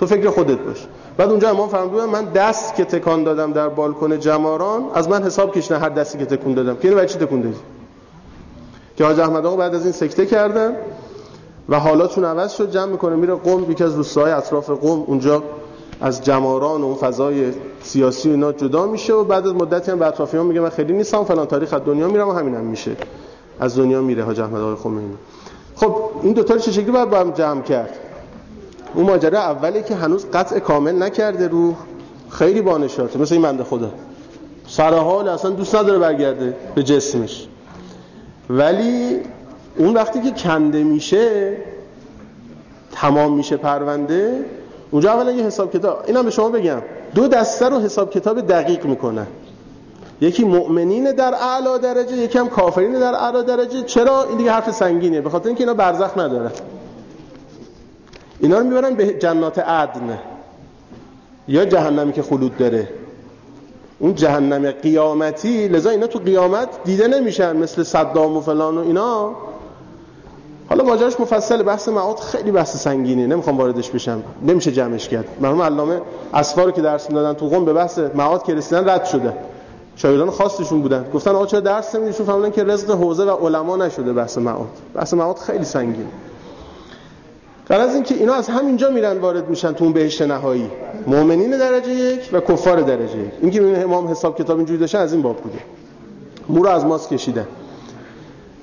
تو 0.00 0.06
فکر 0.06 0.30
خودت 0.30 0.58
باش. 0.58 0.86
بعد 1.16 1.30
اونجا 1.30 1.50
امام 1.50 1.68
فرمودن 1.68 2.04
من 2.04 2.24
دست 2.24 2.74
که 2.74 2.84
تکان 2.84 3.24
دادم 3.24 3.52
در 3.52 3.68
بالکن 3.68 4.18
جماران 4.18 4.84
از 4.94 5.08
من 5.08 5.22
حساب 5.22 5.54
کشنه 5.54 5.78
هر 5.78 5.88
دستی 5.88 6.18
که 6.18 6.26
تکون 6.26 6.54
دادم. 6.54 6.76
که 6.76 6.88
اینو 6.88 7.04
چی 7.04 7.18
تکون 7.18 7.40
دادی؟ 7.40 7.56
که 8.96 9.04
حاج 9.04 9.20
احمد 9.20 9.46
آقا 9.46 9.56
بعد 9.56 9.74
از 9.74 9.82
این 9.82 9.92
سکته 9.92 10.26
کردن 10.26 10.76
و 11.68 11.78
حالاتون 11.78 12.24
عوض 12.24 12.52
شد 12.52 12.70
جمع 12.70 12.84
می‌کنه 12.92 13.16
میره 13.16 13.34
قم 13.34 13.70
یکی 13.70 13.84
از 13.84 13.94
روستاهای 13.94 14.32
اطراف 14.32 14.70
قم 14.70 15.02
اونجا 15.06 15.42
از 16.00 16.24
جماران 16.24 16.82
و 16.82 16.84
اون 16.84 16.94
فضای 16.94 17.52
سیاسی 17.82 18.28
و 18.28 18.32
اینا 18.32 18.52
جدا 18.52 18.86
میشه 18.86 19.12
و 19.12 19.24
بعد 19.24 19.46
از 19.46 19.54
مدتی 19.54 19.90
هم 19.90 19.98
به 19.98 20.06
اطرافیان 20.06 20.46
میگه 20.46 20.60
من 20.60 20.68
خیلی 20.68 20.92
نیستم 20.92 21.24
فلان 21.24 21.46
تاریخ 21.46 21.72
از 21.72 21.84
دنیا 21.84 22.08
میرم 22.08 22.28
و 22.28 22.32
همین 22.32 22.54
هم 22.54 22.64
میشه. 22.64 22.96
از 23.60 23.78
دنیا 23.78 24.02
میره 24.02 24.24
حاج 24.24 24.40
احمد 24.40 24.60
آقای 24.60 24.74
خمینی. 24.74 25.14
خب 25.76 25.94
این 26.22 26.32
دو 26.32 26.42
تا 26.42 26.58
چه 26.58 26.72
شکلی 26.72 26.90
باید 26.90 27.10
با 27.10 27.18
هم 27.18 27.30
جمع 27.30 27.62
کرد؟ 27.62 27.98
اون 28.94 29.06
ماجرا 29.06 29.38
اولی 29.38 29.82
که 29.82 29.94
هنوز 29.94 30.26
قطع 30.32 30.58
کامل 30.58 31.02
نکرده 31.02 31.48
روح 31.48 31.74
خیلی 32.30 32.62
بانشاته 32.62 33.18
مثل 33.18 33.34
این 33.34 33.42
منده 33.42 33.64
خدا. 33.64 33.90
سر 34.68 34.94
حال 34.94 35.28
اصلا 35.28 35.50
دوست 35.50 35.74
نداره 35.74 35.98
برگرده 35.98 36.56
به 36.74 36.82
جسمش. 36.82 37.46
ولی 38.50 39.20
اون 39.76 39.94
وقتی 39.94 40.22
که 40.22 40.30
کنده 40.30 40.84
میشه 40.84 41.56
تمام 42.92 43.36
میشه 43.36 43.56
پرونده 43.56 44.44
اونجا 44.90 45.12
اولا 45.12 45.30
یه 45.30 45.44
حساب 45.44 45.72
کتاب 45.72 46.04
اینا 46.06 46.22
به 46.22 46.30
شما 46.30 46.48
بگم 46.48 46.82
دو 47.14 47.28
دسته 47.28 47.68
رو 47.68 47.80
حساب 47.80 48.10
کتاب 48.10 48.40
دقیق 48.40 48.84
می‌کنن 48.84 49.26
یکی 50.20 50.44
مؤمنین 50.44 51.12
در 51.12 51.34
اعلا 51.34 51.78
درجه 51.78 52.16
یکی 52.16 52.38
هم 52.38 52.48
کافرین 52.48 52.92
در 52.92 53.14
اعلا 53.14 53.42
درجه. 53.42 53.82
چرا؟ 53.82 54.24
این 54.24 54.38
دیگه 54.38 54.52
حرف 54.52 54.70
سنگینه 54.70 55.20
به 55.20 55.30
خاطر 55.30 55.46
اینکه 55.46 55.60
اینا 55.60 55.74
برزخ 55.74 56.18
نداره. 56.18 56.50
اینا 58.40 58.58
رو 58.58 58.64
می‌برن 58.64 58.94
به 58.94 59.06
جنات 59.06 59.58
عدن 59.58 60.18
یا 61.48 61.64
جهنمی 61.64 62.12
که 62.12 62.22
خلود 62.22 62.56
داره. 62.56 62.88
اون 63.98 64.14
جهنم 64.14 64.70
قیامتی 64.70 65.68
لذا 65.68 65.90
اینا 65.90 66.06
تو 66.06 66.18
قیامت 66.18 66.68
دیده 66.84 67.08
نمیشن 67.08 67.56
مثل 67.56 67.82
صدام 67.82 68.36
و 68.36 68.40
فلان 68.40 68.78
و 68.78 68.80
اینا. 68.80 69.36
حالا 70.68 70.84
ماجراش 70.84 71.20
مفصل 71.20 71.62
بحث 71.62 71.88
معاد 71.88 72.18
خیلی 72.18 72.50
بحث 72.50 72.76
سنگینه 72.76 73.26
نمی‌خوام 73.26 73.58
واردش 73.58 73.90
بشم. 73.90 74.22
نمیشه 74.42 74.72
جمعش 74.72 75.08
کرد. 75.08 75.24
مرحوم 75.40 75.62
علامه 75.62 76.00
اسفار 76.34 76.70
که 76.70 76.82
درس 76.82 77.08
می‌دادن 77.08 77.32
تو 77.32 77.48
قم 77.48 77.64
به 77.64 77.72
بحث 77.72 77.98
معاد 78.14 78.42
که 78.42 78.54
رسیدن 78.54 78.88
رد 78.88 79.04
شده. 79.04 79.32
شاگردان 79.96 80.30
خاصشون 80.30 80.82
بودن. 80.82 81.04
گفتن 81.14 81.30
آقا 81.30 81.46
چرا 81.46 81.60
درس 81.60 81.94
نمیدیشون 81.94 82.26
فهمیدن 82.26 82.50
که 82.50 82.64
رزق 82.64 82.90
حوزه 82.90 83.24
و 83.24 83.46
علما 83.46 83.76
نشده 83.76 84.12
بحث 84.12 84.38
معاد. 84.38 84.68
بحث 84.94 85.14
معاد 85.14 85.36
خیلی 85.36 85.64
سنگینه. 85.64 86.08
در 87.68 87.80
از 87.80 87.94
اینکه 87.94 88.14
اینا 88.14 88.34
از 88.34 88.48
همینجا 88.48 88.90
میرن 88.90 89.18
وارد 89.18 89.48
میشن 89.48 89.72
تو 89.72 89.84
اون 89.84 89.92
بهشت 89.92 90.22
نهایی. 90.22 90.70
مؤمنین 91.06 91.50
درجه 91.50 91.90
یک 91.90 92.28
و 92.32 92.40
کفار 92.40 92.80
درجه 92.80 93.18
یک. 93.18 93.30
اینکه 93.40 93.62
این 93.62 93.82
امام 93.82 94.08
حساب 94.08 94.38
کتاب 94.38 94.56
اینجوری 94.56 94.78
داشتن 94.78 94.98
از 94.98 95.12
این 95.12 95.22
باب 95.22 95.36
بوده. 95.36 95.58
مو 96.48 96.62
رو 96.62 96.68
از 96.68 96.84
ماس 96.84 97.08
کشیدن. 97.08 97.46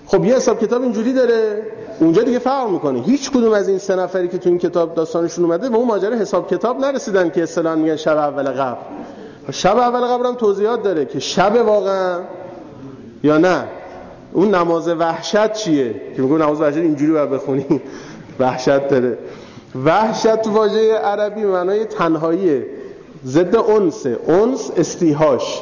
خب 0.05 0.25
یه 0.25 0.35
حساب 0.35 0.59
کتاب 0.59 0.81
اینجوری 0.81 1.13
داره. 1.13 1.63
اونجا 1.99 2.23
دیگه 2.23 2.39
فرق 2.39 2.69
می‌کنه. 2.69 3.01
هیچ 3.01 3.31
کدوم 3.31 3.53
از 3.53 3.69
این 3.69 3.77
سه 3.77 3.95
نفری 3.95 4.27
که 4.27 4.37
تو 4.37 4.49
این 4.49 4.57
کتاب 4.57 4.95
داستانشون 4.95 5.45
اومده 5.45 5.69
به 5.69 5.77
اون 5.77 5.87
ماجرا 5.87 6.15
حساب 6.15 6.49
کتاب 6.49 6.79
نرسیدن 6.79 7.29
که 7.29 7.43
اصطلاحا 7.43 7.75
میگن 7.75 7.95
شب 7.95 8.17
اول 8.17 8.43
قبل 8.43 8.77
شب 9.51 9.77
اول 9.77 10.01
قبل 10.01 10.25
هم 10.25 10.35
توضیحات 10.35 10.83
داره 10.83 11.05
که 11.05 11.19
شب 11.19 11.55
واقعا 11.65 12.19
یا 13.23 13.37
نه. 13.37 13.63
اون 14.33 14.55
نماز 14.55 14.87
وحشت 14.87 15.53
چیه؟ 15.53 15.95
که 16.15 16.21
میگه 16.21 16.35
نماز 16.35 16.61
وحشت 16.61 16.77
اینجوری 16.77 17.11
باید 17.11 17.29
بخونی. 17.29 17.65
وحشت 18.39 18.87
داره. 18.87 19.17
وحشت 19.85 20.41
تو 20.41 20.51
واژه 20.51 20.93
عربی 20.93 21.43
معنای 21.43 21.85
تنهاییه. 21.85 22.65
ضد 23.25 23.55
انس 23.55 24.05
انس 24.27 24.71
استیهاش. 24.77 25.61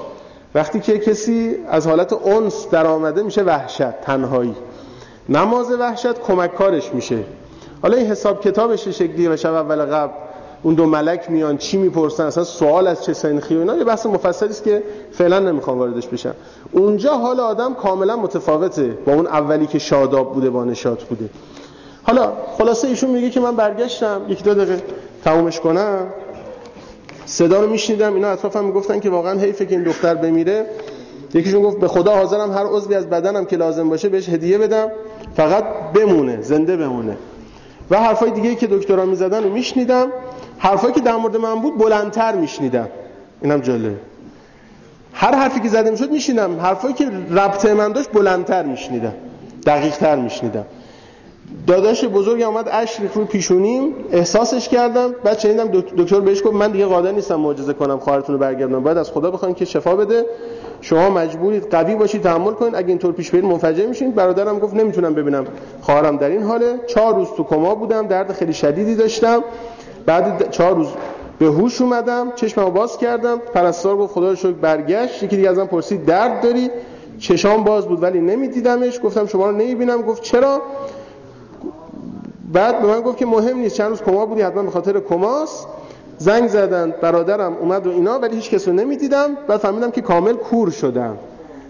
وقتی 0.56 0.80
که 0.80 1.00
کسی 1.00 1.56
از 1.68 1.88
حالت 1.88 2.14
انس 2.14 2.68
در 2.72 2.88
آمده 2.88 3.24
میشه 3.24 3.44
وحشت 3.44 4.02
تنهایی. 4.02 4.56
نماز 5.30 5.72
وحشت 5.72 6.20
کمک 6.20 6.56
کارش 6.56 6.94
میشه. 6.94 7.20
حالا 7.82 7.98
این 7.98 8.08
حساب 8.08 8.42
کتابش 8.42 8.88
شکلی 8.88 9.28
و 9.28 9.38
شب 9.38 9.54
اول 9.54 9.86
قبل. 9.86 10.14
اون 10.64 10.74
دو 10.74 10.86
ملک 10.86 11.30
میان 11.30 11.58
چی 11.58 11.78
می‌پرسن؟ 11.78 12.24
اصلا 12.24 12.44
سوال 12.44 12.88
از 12.88 13.04
چه 13.04 13.14
سنخی 13.14 13.56
و 13.56 13.60
اینا؟ 13.60 13.78
یه 13.78 13.84
بحث 13.84 14.06
مفصلی 14.06 14.50
است 14.50 14.64
که 14.64 14.84
فعلا 15.12 15.40
نمی‌خوام 15.40 15.78
واردش 15.78 16.08
بشم. 16.08 16.34
اونجا 16.72 17.14
حال 17.14 17.40
آدم 17.40 17.74
کاملا 17.74 18.16
متفاوته 18.16 18.98
با 19.06 19.14
اون 19.14 19.28
اولی 19.28 19.68
که 19.68 19.80
شاداب 19.80 20.34
بوده 20.34 20.50
با 20.50 20.64
نشاط 20.64 21.04
بوده. 21.04 21.30
حالا 22.04 22.34
خلاصه 22.58 22.88
ایشون 22.88 23.10
میگه 23.10 23.30
که 23.30 23.40
من 23.40 23.56
برگشتم. 23.56 24.22
یک 24.28 24.44
دو 24.44 24.54
دقیقه 24.54 24.82
تمومش 25.26 25.60
کنم. 25.60 26.08
صدا 27.26 27.62
رو 27.62 27.70
میشنیدم. 27.70 28.14
اینا 28.14 28.28
اطرافم 28.28 28.66
می‌گفتن 28.66 29.00
که 29.00 29.10
واقعا 29.10 29.40
حیفه 29.40 29.66
که 29.66 29.76
این 29.76 29.84
دختر 29.84 30.16
بمیره. 30.16 30.66
یکیشون 31.34 31.64
گفت 31.64 31.80
به 31.80 31.88
خدا 31.88 32.16
حاضرم 32.16 32.52
هر 32.52 32.66
عضوی 32.66 32.96
از 32.96 33.10
بدنم 33.10 33.46
که 33.46 33.58
لازم 33.58 33.90
باشه 33.90 34.10
بهش 34.10 34.30
هدیه 34.30 34.58
بدم. 34.58 34.88
فقط 35.36 35.64
بمونه 35.94 36.42
زنده 36.42 36.78
بمونه. 36.78 37.18
و 37.90 37.98
حرفای 38.02 38.32
دیگه 38.32 38.56
که 38.56 38.68
دکترا 38.68 39.06
می‌زدن 39.06 39.44
رو 39.44 39.50
میشنیدم. 39.50 40.08
حرفایی 40.58 40.94
که 40.94 41.02
در 41.02 41.16
مورد 41.16 41.38
من 41.38 41.56
بود 41.56 41.78
بلندتر 41.78 42.36
میشنیدم. 42.36 42.88
اینم 43.42 43.62
جالب 43.62 43.96
هر 45.14 45.36
حرفی 45.36 45.60
که 45.60 45.70
زده 45.70 45.92
می‌شد 45.92 46.12
میشنیدم. 46.12 46.60
حرفایی 46.60 46.94
که 46.94 47.08
ربط 47.32 47.66
من 47.66 47.92
داشت 47.92 48.12
بلندتر 48.12 48.64
میشنیدم. 48.64 49.14
دقیقتر 49.66 50.16
میشنیدم. 50.16 50.66
داداش 51.68 52.06
بزرگ 52.06 52.42
آمد 52.42 52.70
اش 52.72 53.00
رو 53.16 53.26
پیشونیم 53.26 53.96
احساسش 54.12 54.70
کردم 54.70 55.16
بعد 55.24 55.40
شنیدم 55.40 55.68
دکتر 55.98 56.20
بهش 56.20 56.44
گفت 56.44 56.54
من 56.54 56.72
دیگه 56.72 56.86
قادر 56.86 57.12
نیستم 57.12 57.36
معجزه 57.36 57.74
کنم 57.74 58.00
خواهرتون 58.00 58.36
رو 58.36 58.42
برگردونم. 58.42 58.84
باید 58.84 58.98
از 58.98 59.12
خدا 59.12 59.32
بخواین 59.32 59.56
که 59.56 59.66
شفا 59.66 59.96
بده. 59.96 60.26
شما 60.82 61.10
مجبورید 61.10 61.72
قوی 61.72 61.96
باشید 61.96 62.22
تحمل 62.22 62.52
کنید. 62.52 62.76
اگه 62.76 62.88
اینطور 62.88 63.12
پیش 63.12 63.32
برید 63.32 63.46
منفجر 63.46 63.86
میشین. 63.86 64.12
برادرم 64.12 64.60
گفت 64.60 64.74
نمی‌تونم 64.76 65.14
ببینم 65.14 65.46
خواهرم 65.82 66.18
در 66.18 66.30
این 66.30 66.44
حاله. 66.44 66.80
چهار 66.88 67.16
روز 67.16 67.28
تو 67.38 67.44
کما 67.44 67.76
بودم 67.76 68.08
درد 68.08 68.32
خیلی 68.32 68.54
شدیدی 68.54 68.96
داشتم. 68.96 69.44
بعد 70.06 70.52
چهار 70.52 70.76
روز 70.76 70.88
به 71.40 71.46
هوش 71.46 71.82
اومدم 71.82 72.32
چشممو 72.36 72.72
باز 72.72 72.98
کردم. 72.98 73.38
پرستار 73.54 73.98
گفت 73.98 74.14
خدا 74.14 74.30
رو 74.30 74.36
شکر 74.36 74.52
برگشت. 74.52 75.24
یکی 75.24 75.36
دیگه 75.36 75.50
ازم 75.50 75.66
پرسید 75.66 76.06
درد 76.06 76.44
داری؟ 76.44 76.70
چشام 77.20 77.64
باز 77.64 77.88
بود 77.88 78.04
ولی 78.04 78.20
نمیدیدمش. 78.20 79.00
گفتم 79.04 79.26
شما 79.26 79.50
رو 79.50 79.56
نمی‌بینم. 79.56 80.02
گفت 80.02 80.22
چرا؟ 80.22 80.62
بعد 82.54 82.82
به 82.82 82.88
من 82.88 83.02
گفت 83.02 83.18
که 83.18 83.26
مهم 83.26 83.58
نیست 83.58 83.76
چند 83.76 83.90
روز 83.90 84.02
کما 84.02 84.26
بودی 84.26 84.42
حتما 84.42 84.64
به 84.64 84.72
خاطر 84.72 85.00
کماست. 85.00 85.68
زنگ 86.18 86.48
زدن 86.48 86.94
برادرم 87.02 87.58
اومد 87.60 87.88
و 87.88 87.90
اینا 87.90 88.20
ولی 88.20 88.36
هیچ 88.36 88.50
کس 88.50 88.68
رو 88.68 88.74
نمی‌دیدم 88.74 89.38
بعد 89.48 89.60
فهمیدم 89.60 89.92
که 89.92 90.02
کامل 90.02 90.34
کور 90.34 90.70
شدم. 90.70 91.18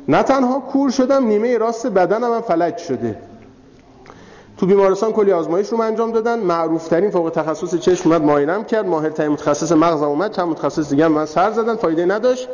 نه 0.07 0.23
تنها 0.23 0.59
کور 0.59 0.89
شدم 0.89 1.25
نیمه 1.27 1.57
راست 1.57 1.87
بدنم 1.87 2.33
هم 2.33 2.41
فلج 2.41 2.77
شده. 2.77 3.17
تو 4.57 4.65
بیمارستان 4.65 5.11
کلی 5.11 5.31
آزمایش 5.31 5.69
رو 5.69 5.81
انجام 5.81 6.11
دادن. 6.11 6.39
معروف 6.39 6.87
ترین 6.87 7.09
فوق 7.09 7.29
تخصص 7.29 7.75
چشم 7.75 8.09
اومد 8.09 8.21
معاینم 8.21 8.63
کرد. 8.63 8.87
ماهر 8.87 9.09
ترین 9.09 9.31
متخصص 9.31 9.71
مغزم 9.71 10.03
اومد. 10.03 10.31
چند 10.31 10.47
متخصص 10.47 10.89
دیگه 10.89 11.07
من 11.07 11.25
سر 11.25 11.51
زدن 11.51 11.75
فایده 11.75 12.05
نداشت. 12.05 12.49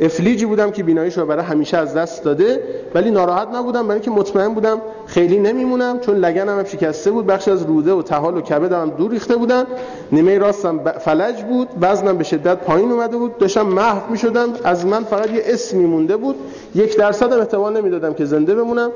افلیجی 0.00 0.46
بودم 0.46 0.70
که 0.70 0.82
بیناییش 0.82 1.18
رو 1.18 1.26
برای 1.26 1.44
همیشه 1.44 1.76
از 1.76 1.94
دست 1.94 2.24
داده 2.24 2.62
ولی 2.94 3.10
ناراحت 3.10 3.48
نبودم 3.54 3.82
برای 3.82 3.92
اینکه 3.92 4.10
مطمئن 4.10 4.54
بودم 4.54 4.78
خیلی 5.06 5.38
نمیمونم 5.38 6.00
چون 6.00 6.16
لگنم 6.16 6.58
هم 6.58 6.64
شکسته 6.64 7.10
بود 7.10 7.26
بخش 7.26 7.48
از 7.48 7.62
روده 7.62 7.92
و 7.92 8.02
تحال 8.02 8.36
و 8.36 8.40
کبدم 8.40 8.90
دور 8.90 9.10
ریخته 9.10 9.36
بودن. 9.36 9.64
نیمه 10.12 10.38
راستم 10.38 10.78
فلج 10.78 11.42
بود 11.42 11.68
وزنم 11.80 12.18
به 12.18 12.24
شدت 12.24 12.58
پایین 12.58 12.92
اومده 12.92 13.16
بود. 13.16 13.38
داشتم 13.38 13.66
محو 13.66 14.10
می‌شدم. 14.10 14.48
از 14.64 14.86
من 14.86 15.04
فقط 15.04 15.30
یه 15.30 15.42
اسمی 15.46 15.84
مونده 15.84 16.16
بود. 16.16 16.36
یک 16.74 16.96
درصد 16.96 17.32
هم 17.32 17.38
احتمال 17.38 17.76
نمی‌دادم 17.76 18.14
که 18.14 18.24
زنده 18.24 18.54
بمونم. 18.54 18.90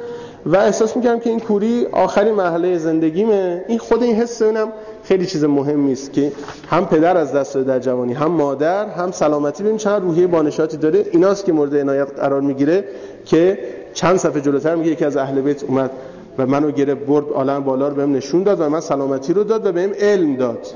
و 0.46 0.56
احساس 0.56 0.96
می‌کردم 0.96 1.18
که 1.18 1.30
این 1.30 1.40
کوری 1.40 1.86
آخرین 1.92 2.34
مرحله 2.34 2.78
زندگیمه. 2.78 3.64
این 3.68 3.78
خود 3.78 4.02
این 4.02 4.16
حس 4.16 4.42
اونم 4.42 4.68
خیلی 5.04 5.26
چیز 5.26 5.44
مهمی 5.44 5.92
است 5.92 6.12
که 6.12 6.32
هم 6.70 6.86
پدر 6.86 7.16
از 7.16 7.32
دست 7.32 7.56
در 7.56 7.78
جوانی 7.78 8.12
هم 8.12 8.30
مادر 8.30 8.88
هم 8.88 9.10
سلامتی. 9.10 9.62
ببین 9.62 9.76
چند 9.76 10.02
روحیه 10.02 10.26
بانشاتی 10.26 10.76
داره. 10.76 11.04
ایناست 11.12 11.44
که 11.44 11.52
مورد 11.52 11.76
عنایت 11.76 12.20
قرار 12.20 12.40
می‌گیره 12.40 12.84
که 13.24 13.58
چند 13.94 14.16
صفحه 14.16 14.40
جلوتر 14.40 14.74
میگه 14.74 14.90
یکی 14.90 15.04
از 15.04 15.16
اهل 15.16 15.40
بیت 15.40 15.64
اومد 15.64 15.90
و 16.38 16.46
منو 16.46 16.70
گرفت 16.70 17.06
برد 17.06 17.24
عالم 17.28 17.64
بالا 17.64 17.88
رو 17.88 17.94
بهم 17.94 18.12
نشون 18.12 18.42
داد 18.42 18.60
و 18.60 18.68
من 18.68 18.80
سلامتی 18.80 19.32
رو 19.32 19.44
داد 19.44 19.66
و 19.66 19.72
بهم 19.72 19.90
علم 20.00 20.36
داد. 20.36 20.66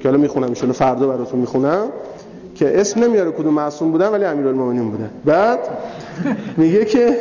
که 0.00 0.08
حالا 0.08 0.20
می‌خونم 0.20 0.52
ان 0.62 0.72
فردا 0.72 1.06
براتون 1.06 1.40
می‌خونم. 1.40 1.84
که 2.54 2.80
اسم 2.80 3.04
نمیاره 3.04 3.30
کدوم 3.30 3.54
معصوم 3.54 3.92
بودن 3.92 4.08
ولی 4.08 4.24
امیرالمومنین 4.24 4.90
بودن 4.90 5.10
بعد 5.24 5.58
میگه 6.56 6.84
که 6.84 7.16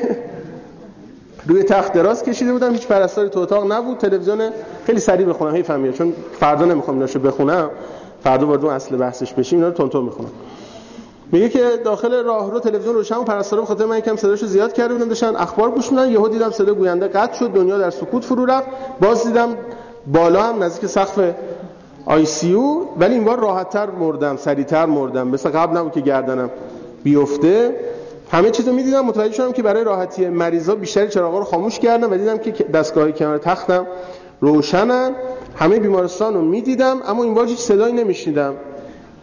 روی 1.48 1.64
تخت 1.64 1.94
دراز 1.94 2.24
کشیده 2.24 2.54
بودم. 2.54 2.72
هیچ 2.72 2.88
پرستاری 2.88 3.30
تو 3.30 3.40
اتاق 3.40 3.72
نبود. 3.72 3.98
تلویزیون 3.98 4.50
خیلی 4.86 5.00
سریع 5.00 5.26
بخونم 5.26 5.56
هی 5.56 5.64
فهمیدم. 5.64 5.94
چون 5.94 6.14
فردا 6.40 6.66
نمی‌خوام 6.66 6.98
ایناشو 6.98 7.20
بخونم. 7.20 7.70
فردا 8.24 8.48
وارد 8.48 8.66
اصل 8.66 8.96
بحثش 8.96 9.34
بشیم. 9.34 9.60
اینا 9.60 9.72
رو 9.78 9.88
تون 9.88 10.04
می‌خونم. 10.04 10.30
میگه 11.32 11.50
که 11.50 11.64
داخل 11.86 12.24
راهرو 12.24 12.60
تلویزیون 12.60 12.96
روشن 12.96 13.16
و 13.16 13.24
پرستارا 13.24 13.62
به 13.62 13.68
خاطر 13.68 13.86
من 13.86 13.98
یکم 13.98 14.16
صداشو 14.16 14.46
زیاد 14.46 14.74
کرده 14.74 14.94
بودن. 14.94 15.08
داشتن 15.08 15.36
اخبار 15.36 15.72
گوش 15.72 15.92
میدن 15.92 16.10
یهو 16.10 16.28
دیدم 16.28 16.52
صدا 16.52 16.74
گوینده 16.74 17.08
قطع 17.08 17.40
شد. 17.40 17.54
دنیا 17.54 17.78
در 17.78 17.90
سکوت 17.90 18.24
فرو 18.24 18.46
رفت. 18.46 18.68
باز 19.02 19.28
دیدم 19.28 19.50
بالا 20.14 20.44
هم 20.44 20.64
نزدیک 20.64 20.90
سقف 20.90 21.34
آی 22.06 22.26
سی 22.26 22.54
او. 22.54 22.88
ولی 23.00 23.14
این 23.14 23.24
بار 23.24 23.40
راحتتر 23.40 23.90
مردم 23.90 24.38
سریعتر 24.38 24.86
مردم. 24.86 25.28
مثل 25.28 25.50
قبل 25.50 25.78
نبود 25.78 25.92
که 25.92 26.02
گردنم 26.02 26.50
بیفته. 27.04 27.76
همه 28.32 28.52
چیزو 28.52 28.74
می‌دیدم 28.74 29.06
متوجه 29.06 29.34
شدم 29.34 29.52
که 29.52 29.64
برای 29.64 29.84
راحتی 29.84 30.30
مریضا 30.30 30.76
بیشتر 30.76 31.08
چراغا 31.08 31.40
رو 31.40 31.46
خاموش 31.46 31.80
کردم 31.80 32.12
و 32.12 32.18
دیدم 32.18 32.38
که 32.38 32.52
دستگاه 32.64 33.12
کنار 33.12 33.38
تختم 33.38 33.88
روشنن. 34.42 35.12
همه 35.56 35.80
بیمارستان 35.80 36.34
رو 36.34 36.42
می‌دیدم 36.42 37.02
اما 37.08 37.24
این 37.24 37.34
بار 37.34 37.48
هیچ 37.48 37.60
صدایی 37.60 37.94
نمیشنیدم. 37.94 38.54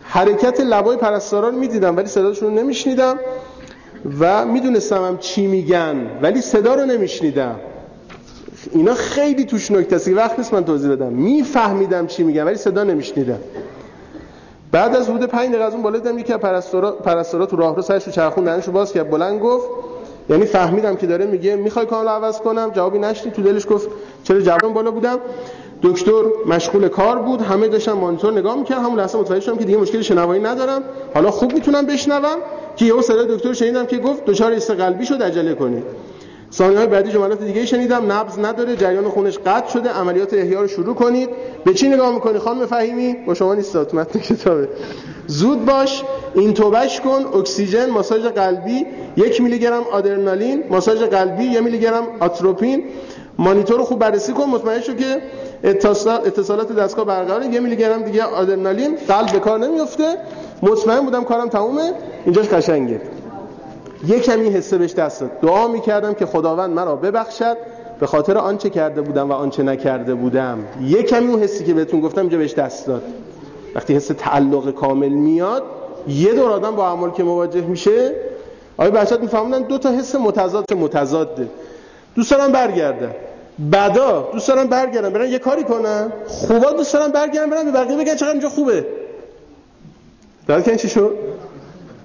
حرکت 0.03 0.61
لبای 0.61 0.97
پرستارا 0.97 1.49
رو 1.49 1.57
می‌دیدم 1.57 1.97
ولی 1.97 2.07
صداشون 2.07 2.49
رو 2.49 2.55
نمیشنیدم 2.55 3.19
و 4.21 4.47
می‌دونستم 4.47 5.05
هم 5.05 5.19
چی 5.19 5.47
میگن 5.47 5.97
ولی 6.23 6.41
صدا 6.41 6.75
رو 6.75 6.87
نمیشنیدم. 6.87 7.57
اینا 8.73 8.95
خیلی 8.95 9.45
توش 9.45 9.71
نکته 9.71 9.97
است 9.97 10.09
وقت 10.09 10.38
نیست 10.38 10.55
من 10.55 10.65
توضیح 10.65 10.91
بدم. 10.91 11.12
میفهمیدم 11.12 12.07
چی 12.07 12.23
میگن 12.23 12.45
ولی 12.45 12.57
صدا 12.57 12.85
نمیشنیدم. 12.85 13.38
بعد 14.73 14.97
از 14.97 15.09
حدود 15.09 15.25
5 15.25 15.49
دقیقه 15.49 15.65
از 15.65 15.73
اون 15.73 15.83
بالا 15.83 15.99
دیدم 15.99 16.19
یکی 16.19 16.33
از 16.33 16.41
پرستارا 16.41 16.93
پرستارا 16.93 17.47
تو 17.47 17.57
راهرو 17.57 17.83
سرش 17.83 18.05
رو 18.05 18.13
چرخون 18.13 18.45
دهنشو 18.45 18.73
باز 18.73 18.93
کرد 18.93 19.11
بلند 19.11 19.41
گفت. 19.41 19.67
یعنی 20.31 20.45
فهمیدم 20.45 20.97
که 20.97 21.07
داره 21.07 21.27
میگه 21.27 21.57
می‌خوای 21.57 21.87
کانال 21.87 22.09
عوض 22.09 22.39
کنم؟ 22.39 22.71
جوابی 22.71 22.99
نشدی 22.99 23.31
تو 23.31 23.43
دلش 23.43 23.67
گفت 23.71 23.89
چرا 24.25 24.41
جوابم 24.41 24.73
بالا 24.73 24.91
بودم؟ 24.91 25.19
دکتر 25.83 26.23
مشغول 26.47 26.89
کار 26.89 27.19
بود. 27.19 27.43
همه 27.43 27.69
داشتن 27.69 27.93
مانیتور 27.93 28.33
نگاه 28.33 28.57
می‌کرد 28.57 28.79
همون 28.79 28.99
لحظه 28.99 29.19
متوجه 29.19 29.41
شدم 29.41 29.57
که 29.57 29.65
دیگه 29.65 29.79
مشکل 29.79 30.01
شنوایی 30.01 30.43
ندارم. 30.43 30.83
حالا 31.15 31.31
خوب 31.31 31.53
می‌تونم 31.53 31.87
بشنوم 31.87 32.37
که 32.77 32.85
یهو 32.85 33.03
صدای 33.03 33.37
دکتر 33.37 33.53
شنیدم 33.53 33.87
که 33.87 33.99
گفت 33.99 34.25
دچار 34.25 34.53
ایست 34.53 34.71
قلبی 34.71 35.07
شد 35.07 35.23
عجله 35.23 35.55
کنید. 35.55 35.85
ثانیه 36.53 36.79
های 36.79 36.87
بعدی 36.87 37.11
جملات 37.11 37.43
دیگه 37.43 37.67
شنیدم. 37.67 38.12
نبض 38.12 38.38
نداره 38.38 38.77
جریان 38.77 39.09
خونش 39.09 39.38
قطع 39.38 39.71
شده. 39.71 39.91
عملیات 39.91 40.35
احیا 40.35 40.61
رو 40.61 40.69
شروع 40.69 40.95
کنید. 40.95 41.29
به 41.65 41.75
چی 41.75 41.88
نگاه 41.88 42.15
می‌کنی 42.15 42.38
خانم 42.38 42.67
فهیمی؟ 42.67 43.17
با 43.27 43.35
شما 43.35 43.55
نیست 43.55 43.95
متن 43.95 44.19
کتابه. 44.19 44.69
زود 45.27 45.65
باش 45.65 46.03
این 46.35 46.55
توبش 46.55 47.01
کن. 47.01 47.38
اکسیژن 47.38 47.91
ماساژ 47.91 48.23
قلبی 48.23 48.87
یک 49.17 49.41
میلی 49.41 49.59
گرم 49.59 49.83
آدرنالین 49.93 50.65
ماساژ 50.71 50.99
قلبی 51.03 51.45
یک 51.45 51.62
میلی 51.62 51.79
گرم 51.79 52.07
آتروپین. 52.21 52.85
مانیتور 53.38 53.79
رو 53.79 53.85
خوب 53.85 53.99
بررسی 53.99 54.33
کن. 54.33 54.45
مطمئن 54.45 54.81
شو 54.81 54.95
که 54.95 55.23
اتصالات 55.65 56.73
دستگاه 56.73 57.05
برقراره. 57.05 57.47
یه 57.47 57.61
میلی 57.61 57.77
گرم 57.77 58.03
دیگه 58.03 58.23
آدرنالین. 58.23 58.97
قلب 59.09 59.33
به 59.33 59.38
کار 59.38 59.59
نمیفته 59.59 60.17
مطمئن 60.62 61.01
بودم 61.01 61.25
کارم 61.25 61.49
تمومه. 61.49 61.93
اینجاش 62.25 62.49
قشنگه. 62.49 63.01
یه 64.09 64.21
کمی 64.21 64.49
حسه 64.49 64.79
بهش 64.79 64.95
دست 64.95 65.21
داد. 65.21 65.31
دعا 65.43 65.69
می‌کردم 65.69 66.15
که 66.15 66.27
خداوند 66.27 66.71
مرا 66.71 66.97
ببخشد 66.97 67.57
به 68.01 68.07
خاطر 68.07 68.38
آنچه 68.38 68.71
کرده 68.71 69.01
بودم 69.01 69.31
و 69.31 69.33
آنچه 69.33 69.62
نکرده 69.62 70.15
بودم. 70.15 70.59
یه 70.83 71.03
کمی 71.03 71.33
اون 71.33 71.43
حسی 71.43 71.65
که 71.65 71.75
بهتون 71.75 72.01
گفتم 72.01 72.21
اینجا 72.21 72.38
بهش 72.38 72.55
دست 72.55 72.87
داد. 72.87 73.03
وقتی 73.75 73.95
حس 73.95 74.07
تعلق 74.07 74.71
کامل 74.71 75.09
میاد 75.09 75.62
یه 76.09 76.33
دور 76.33 76.51
آدم 76.51 76.77
با 76.77 76.88
اعمال 76.88 77.11
که 77.11 77.23
مواجه 77.23 77.61
میشه 77.61 78.12
آیا 78.77 78.91
بچه‌ها 78.91 79.21
میفهمونن 79.21 79.62
دو 79.62 79.79
تا 79.79 79.91
حس 79.91 80.15
متضاد 80.15 80.65
که 80.69 80.75
متضاده. 80.75 81.49
دوست 82.15 82.31
دارم 82.31 82.53
برگردن 82.53 83.15
بعدا 83.59 84.29
دوست 84.33 84.49
دارم 84.49 84.67
برگردم. 84.67 85.11
برن 85.11 85.31
یه 85.31 85.38
کاری 85.38 85.65
کنن. 85.65 86.12
خوبا 86.27 86.71
دوست 86.71 86.93
دارم 86.93 87.12
برگردم 87.12 87.51
برن 87.51 87.65
به 87.65 87.71
بقیه 87.71 87.97
بگن 87.97 88.15
چقدر 88.15 88.33
اینجا 88.33 88.49
خوبه. 88.49 88.87
درک 90.49 90.77
چی 90.77 90.88
شد؟ 90.88 91.17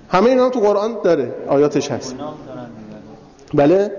همه 0.10 0.30
اینا 0.30 0.50
تو 0.50 0.60
قرآن 0.60 0.98
داره 1.04 1.34
آیاتش 1.50 1.92
هست. 1.92 2.16
بله؟ 3.54 3.92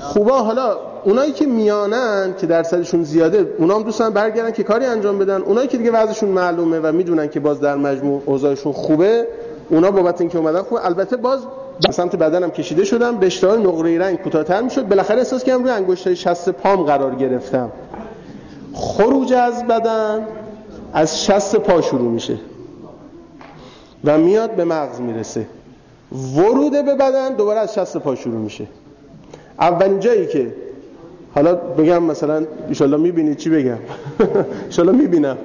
خوبا 0.00 0.38
حالا 0.38 0.76
اونایی 1.04 1.32
که 1.32 1.46
میانن 1.46 2.34
که 2.38 2.46
درصدشون 2.46 3.04
زیاده 3.04 3.54
اونا 3.58 3.74
هم 3.74 3.82
دوستان 3.82 4.12
برگردن 4.12 4.50
که 4.50 4.62
کاری 4.62 4.84
انجام 4.84 5.18
بدن. 5.18 5.42
اونایی 5.42 5.68
که 5.68 5.78
دیگه 5.78 5.90
وضعشون 5.90 6.28
معلومه 6.28 6.80
و 6.80 6.92
می‌دونن 6.92 7.28
که 7.28 7.40
باز 7.40 7.60
در 7.60 7.76
مجموع 7.76 8.22
اوضاعشون 8.26 8.72
خوبه 8.72 9.26
اونا 9.70 9.90
بابت 9.90 10.20
اینکه 10.20 10.38
اومدن 10.38 10.62
خوب 10.62 10.78
البته 10.82 11.16
باز 11.16 11.40
به 11.86 11.92
سمت 11.92 12.16
بدنم 12.16 12.50
کشیده 12.50 12.84
شدم 12.84 13.16
به 13.16 13.26
اشتهای 13.26 13.62
نقره 13.62 13.98
رنگ 13.98 14.22
کوتاه‌تر 14.22 14.62
می‌شد. 14.62 14.88
بالاخره 14.88 15.18
احساس 15.18 15.44
کردم 15.44 15.62
روی 15.62 15.72
انگشتای 15.72 16.16
شست 16.16 16.48
پام 16.48 16.82
قرار 16.82 17.14
گرفتم. 17.14 17.72
خروج 18.74 19.32
از 19.32 19.66
بدن 19.66 20.26
از 20.92 21.24
شست 21.24 21.56
پا 21.56 21.80
شروع 21.80 22.10
میشه. 22.10 22.38
و 24.04 24.18
میاد 24.18 24.50
به 24.50 24.64
مغز 24.64 25.00
می‌رسه. 25.00 25.46
ورود 26.36 26.72
به 26.72 26.94
بدن 26.94 27.34
دوباره 27.34 27.60
از 27.60 27.74
شست 27.74 27.96
پا 27.96 28.14
شروع 28.14 28.40
میشه. 28.40 28.66
اولین 29.60 30.00
جایی 30.00 30.26
که 30.26 30.54
حالا 31.34 31.54
بگم 31.54 32.02
مثلا 32.02 32.46
ایشالله 32.68 32.96
می‌بینید 32.96 33.36
چی 33.36 33.50
بگم. 33.50 33.78
ایشالله 34.66 34.92
می‌بینم. 34.92 35.36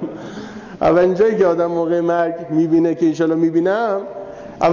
اولین 0.81 1.13
جایی 1.13 1.37
که 1.37 1.45
آدم 1.45 1.65
موقع 1.65 1.99
مرگ 1.99 2.35
می‌بینه 2.49 2.95
که 2.95 3.05
ایشالله 3.05 3.35
می‌بینم 3.35 4.01